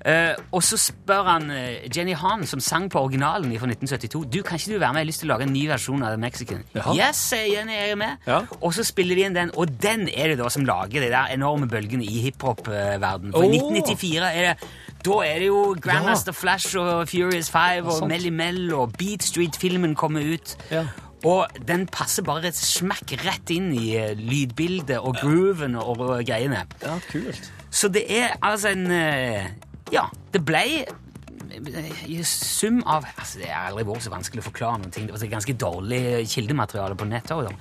Eh, 0.07 0.35
og 0.53 0.63
så 0.63 0.77
spør 0.79 1.25
han 1.27 1.51
eh, 1.51 1.89
Jenny 1.97 2.15
Han, 2.15 2.47
som 2.47 2.61
sang 2.61 2.89
på 2.93 3.01
originalen 3.01 3.51
fra 3.59 3.67
1972, 3.67 4.25
du, 4.31 4.43
kan 4.47 4.59
ikke 4.61 4.75
du 4.75 4.79
være 4.79 4.93
med? 4.93 5.01
Jeg 5.01 5.07
har 5.07 5.11
lyst 5.11 5.21
til 5.25 5.31
å 5.31 5.33
lage 5.35 5.47
en 5.49 5.53
ny 5.57 5.67
versjon 5.69 6.03
av 6.07 6.15
The 6.15 6.21
Mexican. 6.23 6.63
Jaha. 6.77 6.95
Yes, 6.95 7.23
Jenny, 7.33 7.73
jeg 7.73 7.91
er 7.91 7.97
med. 7.97 8.17
Ja. 8.27 8.41
Og 8.61 8.75
så 8.77 8.85
spiller 8.87 9.17
de 9.19 9.25
inn 9.27 9.35
den, 9.35 9.51
og 9.57 9.73
den 9.83 10.09
er 10.15 10.29
det 10.35 10.39
da 10.39 10.49
som 10.53 10.65
lager 10.69 11.01
de 11.03 11.11
der 11.11 11.33
enorme 11.35 11.67
bølgene 11.69 12.05
i 12.07 12.21
hiphop-verden. 12.29 13.33
For 13.35 13.43
Åh. 13.43 13.57
1994 13.57 14.31
er 14.31 14.53
det 14.53 14.69
da 15.07 15.17
er 15.23 15.41
det 15.43 15.49
jo 15.49 15.61
Grandmaster 15.83 16.35
Flash 16.35 16.77
og 16.81 17.09
Furious 17.09 17.51
Five 17.53 17.87
og. 17.87 18.07
Melly 18.11 18.33
Mel 18.35 18.73
og 18.75 18.95
Beat 18.99 19.23
Street-filmen 19.27 19.95
kommer 19.99 20.25
ut. 20.35 20.57
Ja. 20.71 20.87
Og 21.27 21.47
den 21.67 21.87
passer 21.91 22.23
bare 22.27 22.51
et 22.51 22.59
smekk 22.59 23.17
rett 23.25 23.51
inn 23.55 23.71
i 23.75 23.95
eh, 23.99 24.13
lydbildet 24.19 24.99
og 25.01 25.17
grooven 25.23 25.79
og, 25.81 26.03
og 26.05 26.21
greiene. 26.29 26.67
Ja, 26.83 26.99
kult. 27.11 27.49
Så 27.71 27.89
det 27.93 28.05
er 28.13 28.37
altså 28.43 28.75
en 28.75 28.87
eh, 28.95 29.49
Ja, 29.95 30.05
det 30.35 30.43
ble 30.47 30.63
eh, 30.85 31.91
i 32.11 32.21
sum 32.27 32.83
av 32.87 33.07
altså 33.17 33.41
Det 33.41 33.49
har 33.51 33.71
aldri 33.71 33.87
vært 33.89 34.07
så 34.07 34.13
vanskelig 34.13 34.45
å 34.45 34.49
forklare 34.51 34.83
noen 34.83 34.95
ting. 34.95 35.09
Det 35.09 35.17
var 35.17 35.33
ganske 35.39 35.57
dårlig 35.59 36.03
kildemateriale 36.31 36.99
på 37.01 37.09
nettet. 37.09 37.33
også. 37.33 37.55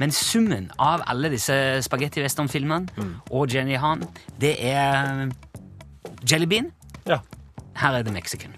Men 0.00 0.14
summen 0.14 0.70
av 0.78 1.04
alle 1.10 1.32
disse 1.34 1.54
spagetti 1.84 2.22
western-filmene 2.24 3.08
og 3.30 3.52
Jenny 3.52 3.76
Han, 3.82 4.06
det 4.40 4.54
er 4.70 5.26
Jelly 6.30 6.46
Bean. 6.46 6.70
Ja. 7.06 7.18
Her 7.76 7.98
er 7.98 8.02
The 8.02 8.12
Mexican. 8.12 8.54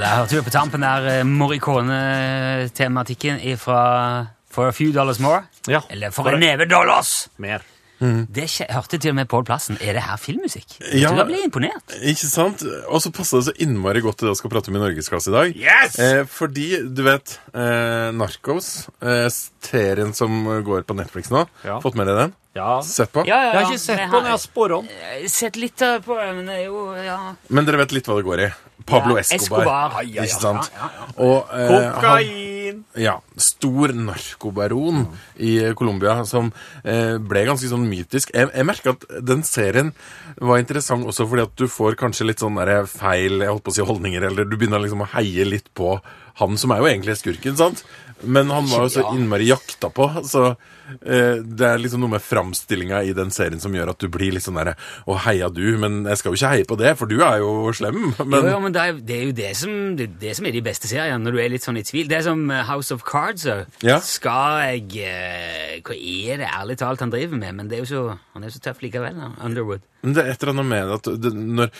Der 0.00 0.16
hørte 0.16 0.34
vi 0.34 0.40
på 0.42 0.50
tampen 0.50 0.82
der 0.82 1.20
eh, 1.20 1.26
Morricone-tematikken 1.26 3.58
fra 3.60 4.26
For 4.50 4.66
a 4.66 4.72
few 4.72 4.92
dollars 4.92 5.20
more. 5.20 5.42
Ja. 5.68 5.80
Eller 5.90 6.10
For 6.10 6.28
en 6.28 6.40
neve 6.40 6.66
dollars! 6.66 7.28
Mer. 7.36 7.58
Det 8.00 8.46
hørte 8.70 8.98
til 8.98 9.12
og 9.12 9.16
med 9.18 9.28
Pål 9.28 9.44
Plassen. 9.44 9.76
Er 9.84 9.92
det 9.98 10.02
her 10.06 10.16
filmmusikk? 10.20 10.78
Ja. 10.96 11.12
Du 11.12 11.20
ble 11.28 11.42
imponert. 11.44 11.94
Ikke 12.00 12.28
sant? 12.30 12.64
Og 12.88 13.02
så 13.04 13.12
passer 13.12 13.40
det 13.42 13.50
så 13.50 13.56
innmari 13.60 14.00
godt 14.04 14.20
til 14.22 14.30
det 14.30 14.34
å 14.34 14.38
skal 14.40 14.52
prate 14.54 14.72
om 14.72 14.78
i 14.78 14.82
Norgesklasse 14.82 15.28
i 15.28 15.36
dag. 15.36 15.56
Yes! 15.60 15.98
Eh, 16.00 16.22
fordi, 16.30 16.68
du 16.88 17.02
vet, 17.04 17.36
eh, 17.52 18.08
Narcos, 18.16 18.88
eh, 19.04 19.28
serien 19.60 20.14
som 20.16 20.44
går 20.64 20.86
på 20.88 20.96
Netflix 20.96 21.28
nå, 21.30 21.46
Ja. 21.64 21.78
fått 21.84 21.94
med 21.94 22.06
deg 22.08 22.16
den? 22.16 22.32
Ja. 22.56 22.80
Sett 22.82 23.12
på? 23.12 23.22
Ja, 23.28 23.36
ja, 23.36 23.52
Jeg 23.52 23.64
har 23.64 23.68
ikke 23.70 23.78
sett 23.78 24.00
Men 24.00 24.10
på 24.10 24.16
men 24.16 24.26
jeg 24.26 24.34
har 24.34 24.42
sporret 24.42 24.78
om. 24.80 24.88
Sett 25.30 25.56
litt 25.60 25.84
på 26.06 26.16
men 26.18 26.46
det 26.50 26.56
er 26.56 26.64
jo 26.66 26.82
Ja. 26.98 27.18
Men 27.48 27.68
dere 27.68 27.78
vet 27.84 27.92
litt 27.94 28.10
hva 28.10 28.16
det 28.18 28.26
går 28.26 28.44
i. 28.48 28.50
Pablo 28.90 29.16
Ja, 29.18 29.20
Escobar. 29.20 29.62
Escobar. 29.62 29.92
Ai, 30.00 30.06
ai. 30.18 30.24
Ikke 30.24 30.40
sant? 30.40 30.70
Ja, 30.74 30.88
ja, 30.96 31.06
Og 31.22 31.52
eh, 31.54 31.70
han, 31.70 31.92
Kokain! 31.94 32.80
ja, 32.98 33.14
stor 33.36 33.92
narkobaron 33.94 35.04
i 35.38 35.52
Colombia 35.78 36.24
som 36.26 36.50
eh, 36.82 37.18
ble 37.22 37.44
ganske 37.46 37.70
sånn 37.70 37.86
mytisk. 37.90 38.32
Jeg, 38.34 38.50
jeg 38.54 38.66
merker 38.66 38.96
at 38.96 39.06
den 39.26 39.44
serien 39.46 39.92
var 40.40 40.58
interessant 40.62 41.06
også 41.06 41.28
fordi 41.28 41.46
at 41.46 41.54
du 41.60 41.68
får 41.70 41.98
kanskje 42.00 42.26
litt 42.30 42.42
sånn 42.42 42.58
feil 42.90 43.44
jeg 43.44 43.52
holdt 43.52 43.66
på 43.66 43.74
å 43.74 43.78
si 43.78 43.86
holdninger, 43.86 44.26
eller 44.30 44.48
du 44.48 44.56
begynner 44.56 44.82
liksom 44.82 45.04
å 45.04 45.10
heie 45.14 45.46
litt 45.46 45.70
på 45.76 45.98
han 46.40 46.56
som 46.58 46.72
er 46.72 46.80
jo 46.80 46.88
egentlig 46.88 47.18
skurken, 47.20 47.56
sant? 47.58 47.84
Men 48.22 48.50
han 48.52 48.66
var 48.70 48.86
jo 48.86 48.92
så 48.96 49.06
innmari 49.14 49.50
jakta 49.50 49.90
på, 49.92 50.08
så 50.28 50.54
eh, 50.54 50.56
det 51.00 51.66
er 51.66 51.80
liksom 51.80 52.02
noe 52.04 52.14
med 52.16 52.24
framstillinga 52.24 53.02
i 53.06 53.14
den 53.16 53.32
serien 53.34 53.60
som 53.62 53.74
gjør 53.74 53.92
at 53.94 54.02
du 54.02 54.08
blir 54.12 54.34
litt 54.34 54.44
sånn 54.44 54.58
derre 54.58 54.76
Å, 55.06 55.16
heia 55.26 55.48
du, 55.52 55.64
men 55.80 56.02
jeg 56.08 56.20
skal 56.20 56.32
jo 56.32 56.40
ikke 56.40 56.52
heie 56.54 56.68
på 56.68 56.78
det, 56.80 56.94
for 56.98 57.10
du 57.10 57.18
er 57.24 57.40
jo 57.42 57.70
slem. 57.76 58.10
Men 58.30 58.44
jo, 58.44 58.52
jo, 58.52 58.58
men 58.62 58.74
det 58.74 58.82
er, 58.82 58.98
det 59.06 59.16
er 59.16 59.24
jo 59.28 59.34
det 59.36 59.50
som, 59.58 59.72
det, 59.98 60.06
det 60.20 60.34
som 60.36 60.46
er 60.46 60.54
de 60.54 60.62
beste 60.64 60.88
seriene, 60.90 61.20
når 61.24 61.36
du 61.36 61.40
er 61.42 61.52
litt 61.52 61.64
sånn 61.66 61.78
i 61.80 61.84
tvil. 61.86 62.08
Det 62.10 62.18
er 62.20 62.26
som 62.26 62.42
eh, 62.52 62.64
House 62.68 62.94
of 62.94 63.04
Cards. 63.06 63.46
så. 63.46 63.60
Ja. 63.86 63.98
Skal 64.04 64.60
jeg 64.68 65.04
eh, 65.06 65.78
Hva 65.86 65.96
er 65.96 66.42
det 66.42 66.50
ærlig 66.50 66.78
talt 66.80 67.02
han 67.04 67.12
driver 67.12 67.40
med? 67.40 67.56
Men 67.58 67.70
det 67.70 67.78
er 67.78 67.84
jo 67.84 67.90
så, 67.90 68.02
han 68.34 68.44
er 68.44 68.50
jo 68.50 68.56
så 68.58 68.64
tøff 68.68 68.82
likevel, 68.84 69.16
da. 69.18 69.32
Underwood. 69.46 69.86
Men 70.00 70.14
det 70.16 70.22
er 70.22 70.30
et 70.32 70.42
eller 70.44 70.54
annet 70.54 70.68
med 70.70 70.92
at 70.96 71.08
det, 71.20 71.30
når, 71.36 71.72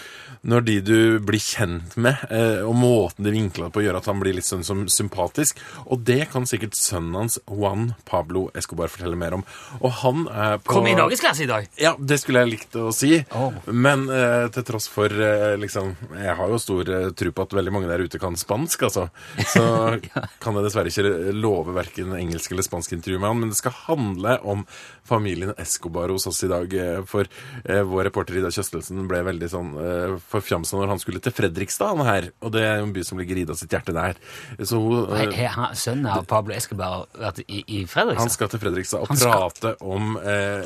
når 0.52 0.64
de 0.66 0.74
du 0.84 0.96
blir 1.24 1.40
kjent 1.40 1.94
med, 1.96 2.20
eh, 2.28 2.60
og 2.66 2.74
måten 2.76 3.24
de 3.24 3.32
vinkler 3.32 3.72
på, 3.72 3.84
gjør 3.84 4.00
at 4.00 4.10
han 4.10 4.20
blir 4.20 4.36
litt 4.36 4.48
sånn 4.48 4.64
som 4.66 4.82
sympatisk. 4.92 5.60
Og 5.86 6.04
det 6.08 6.26
kan 6.32 6.48
sikkert 6.48 6.76
sønnen 6.76 7.16
hans, 7.16 7.38
Juan 7.48 7.94
Pablo 8.08 8.48
Escobar, 8.56 8.92
fortelle 9.00 9.18
mer 9.18 9.36
om. 9.38 9.44
Og 9.80 9.92
han 10.02 10.26
er 10.28 10.60
på 10.62 10.76
Kom 10.76 10.88
i 10.90 10.94
norgesklasse 10.98 11.44
i 11.44 11.50
dag! 11.50 11.68
Ja, 11.80 11.94
det 11.98 12.20
skulle 12.22 12.44
jeg 12.44 12.52
likt 12.54 12.76
å 12.78 12.90
si. 12.94 13.16
Oh. 13.36 13.56
Men 13.66 14.06
eh, 14.12 14.46
til 14.54 14.66
tross 14.68 14.88
for 14.90 15.10
eh, 15.10 15.56
liksom 15.60 15.94
Jeg 16.14 16.36
har 16.38 16.52
jo 16.52 16.60
stor 16.60 16.90
eh, 16.90 17.08
tro 17.16 17.32
på 17.34 17.46
at 17.46 17.56
veldig 17.56 17.74
mange 17.74 17.90
der 17.90 18.04
ute 18.04 18.20
kan 18.22 18.36
spansk, 18.38 18.86
altså. 18.90 19.08
Så 19.52 19.64
kan 20.42 20.58
jeg 20.58 20.66
dessverre 20.66 20.92
ikke 20.92 21.34
love 21.36 21.74
verken 21.76 22.14
engelsk 22.16 22.52
eller 22.54 22.66
spansk 22.66 22.96
intervju 22.98 23.20
med 23.20 23.32
han. 23.32 23.42
Men 23.44 23.54
det 23.54 23.60
skal 23.60 23.76
handle 23.86 24.38
om 24.44 24.64
familien 25.08 25.54
Escobar 25.58 26.12
hos 26.12 26.26
oss 26.30 26.42
i 26.44 26.50
dag. 26.50 26.74
eh, 26.74 27.02
For 27.08 27.26
eh, 27.64 27.82
vår 27.82 28.10
reporter 28.10 28.38
Ida 28.40 28.52
Kjøstelsen 28.54 29.06
ble 29.10 29.22
veldig 29.26 29.48
sånn 29.50 29.70
uh, 29.74 30.16
forfjamsa 30.30 30.78
når 30.78 30.92
han 30.92 31.00
skulle 31.02 31.22
til 31.22 31.34
Fredrikstad, 31.34 31.94
han 31.96 32.06
her. 32.06 32.30
Og 32.44 32.52
det 32.54 32.64
er 32.66 32.80
jo 32.80 32.88
en 32.88 32.94
by 32.94 33.04
som 33.06 33.20
ligger 33.20 33.42
Ida 33.42 33.56
sitt 33.58 33.72
hjerte 33.74 33.94
nær. 33.96 34.18
Så 34.58 34.78
hun, 34.80 35.10
eh, 35.10 35.58
Sønnen 35.78 36.10
av 36.10 36.26
Pablo 36.30 36.54
Escobar 36.54 37.06
vært 37.16 37.42
i, 37.46 37.62
i 37.66 37.84
han 37.90 38.30
skal 38.30 38.50
til 38.50 38.60
Fredrikstad 38.62 38.89
og 38.98 39.10
Han 39.10 39.20
prate 39.20 39.74
om, 39.80 40.16
eh, 40.16 40.64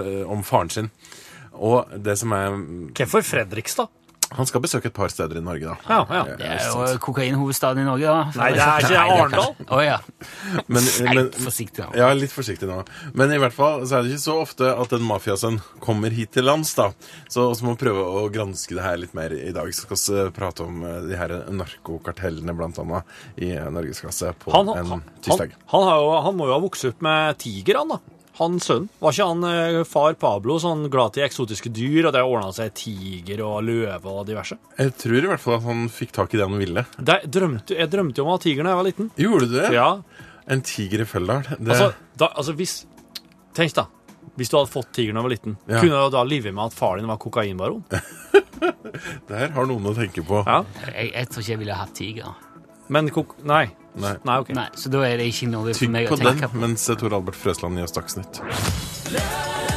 eh, 0.00 0.30
om 0.30 0.42
faren 0.46 0.70
sin. 0.70 0.90
Og 1.54 1.92
det 1.96 2.18
som 2.18 2.32
er 2.32 2.56
Hvorfor 2.98 3.22
Fredrikstad? 3.22 3.88
Han 4.34 4.48
skal 4.48 4.62
besøke 4.64 4.90
et 4.90 4.96
par 4.96 5.12
steder 5.12 5.38
i 5.38 5.44
Norge, 5.44 5.74
da. 5.74 5.76
Ja, 5.88 6.00
ja. 6.10 6.36
Det 6.38 6.48
er 6.48 6.66
jo 6.66 6.98
kokainhovedstaden 7.04 7.82
i 7.82 7.86
Norge, 7.86 8.10
da. 8.10 8.40
Nei, 8.40 8.50
det 8.56 8.64
er 8.64 8.86
ikke 8.86 9.02
Arendal. 9.04 9.50
Å 9.68 9.80
ja. 9.84 9.98
Men, 10.66 10.88
men, 11.06 11.30
forsiktig 11.44 11.84
nå. 11.84 11.90
Ja, 11.98 12.10
litt 12.16 12.34
forsiktig 12.34 12.68
nå. 12.70 12.80
Men 13.14 13.34
i 13.34 13.38
hvert 13.42 13.54
fall 13.54 13.84
så 13.86 13.98
er 13.98 14.06
det 14.06 14.14
ikke 14.14 14.24
så 14.24 14.38
ofte 14.42 14.72
at 14.74 14.96
en 14.96 15.06
mafiasønn 15.06 15.60
kommer 15.84 16.14
hit 16.14 16.34
til 16.34 16.48
lands, 16.48 16.74
da. 16.78 16.90
Så 17.30 17.46
vi 17.60 17.68
må 17.68 17.76
prøve 17.80 18.04
å 18.04 18.26
granske 18.34 18.76
det 18.76 18.84
her 18.84 18.98
litt 19.00 19.14
mer 19.16 19.34
i 19.36 19.52
dag. 19.54 19.70
Så 19.74 19.86
skal 19.86 20.02
vi 20.02 20.26
prate 20.34 20.66
om 20.66 20.82
eh, 20.88 21.00
de 21.08 21.20
her 21.20 21.36
narkokartellene, 21.54 22.56
blant 22.56 22.80
annet, 22.82 23.14
i 23.38 23.52
Norgeskasse 23.54 23.94
Norgesklasse 23.94 24.32
på 24.32 24.50
Han, 24.50 24.68
en 24.68 24.86
han, 24.86 25.02
han, 25.26 25.54
han, 25.66 26.24
han 26.24 26.36
må 26.36 26.48
jo 26.48 26.56
ha 26.56 26.62
vokst 26.62 26.88
opp 26.88 27.04
med 27.04 27.38
tiger, 27.38 27.80
han 27.82 27.94
da. 27.94 28.00
Han 28.40 28.56
sønnen. 28.58 28.88
Var 28.98 29.12
ikke 29.14 29.26
han 29.30 29.44
eh, 29.46 29.80
far 29.86 30.16
Pablo 30.18 30.56
sånn 30.58 30.88
glad 30.90 31.12
til 31.14 31.22
eksotiske 31.22 31.70
dyr, 31.70 32.08
og 32.08 32.12
det 32.16 32.22
ordna 32.26 32.48
seg 32.56 32.72
tiger 32.74 33.42
og 33.46 33.60
løve 33.62 34.10
og 34.10 34.24
diverse? 34.26 34.56
Jeg 34.78 34.94
tror 34.98 35.18
i 35.20 35.28
hvert 35.30 35.42
fall 35.44 35.54
at 35.60 35.66
han 35.68 35.84
fikk 35.88 36.14
tak 36.16 36.34
i 36.34 36.40
det 36.40 36.48
han 36.48 36.58
ville. 36.58 36.82
Det, 36.98 37.20
drømte, 37.30 37.76
jeg 37.78 37.92
drømte 37.92 38.18
jo 38.18 38.24
om 38.26 38.32
å 38.32 38.38
ha 38.38 38.42
tiger 38.42 38.66
da 38.66 38.72
jeg 38.74 38.80
var 38.80 38.88
liten. 38.88 39.10
Gjorde 39.22 39.50
du 39.52 39.54
det? 39.60 39.68
Ja, 39.76 39.90
En 40.50 40.60
tiger 40.66 41.00
i 41.00 41.06
Følldal? 41.08 41.46
Det, 41.56 41.70
altså, 41.72 41.92
da, 42.20 42.26
altså 42.36 42.52
hvis 42.58 42.74
Tenk 43.56 43.72
da, 43.78 43.86
hvis 44.36 44.50
du 44.50 44.56
hadde 44.58 44.68
fått 44.74 44.90
tigeren 44.98 45.14
da 45.16 45.22
du 45.22 45.28
var 45.28 45.32
liten, 45.36 45.54
Ja. 45.70 45.78
kunne 45.80 46.02
du 46.02 46.10
da 46.12 46.24
livet 46.26 46.52
med 46.52 46.64
at 46.66 46.74
far 46.74 46.98
din 46.98 47.06
var 47.06 47.16
kokainbaron? 47.22 47.84
det 49.28 49.38
her 49.38 49.54
har 49.54 49.66
noen 49.70 49.86
å 49.88 49.94
tenke 49.96 50.24
på. 50.26 50.42
Ja, 50.46 50.64
Jeg, 50.90 51.12
jeg 51.14 51.30
tror 51.30 51.44
ikke 51.44 51.52
jeg 51.54 51.62
ville 51.62 51.78
hatt 51.78 51.94
tiger. 51.96 52.34
men 52.90 53.08
kok... 53.14 53.36
Nei. 53.46 53.68
Nei. 53.94 54.16
Nei, 54.26 54.38
okay. 54.42 54.54
Nei, 54.58 54.68
Så 54.74 54.90
da 54.90 55.04
er 55.06 55.20
det 55.22 55.28
ikke 55.30 55.46
noe 55.52 55.70
for 55.70 55.78
Tygg 55.84 55.92
meg 55.94 56.08
på 56.10 56.16
å 56.18 56.22
tenke 56.22 56.48
den 56.48 56.50
på. 56.56 56.62
mens 56.66 56.86
Tor 56.98 57.14
Albert 57.20 57.38
Frøsland 57.38 57.78
gir 57.78 57.86
oss 57.86 57.94
Dagsnytt. 57.94 59.73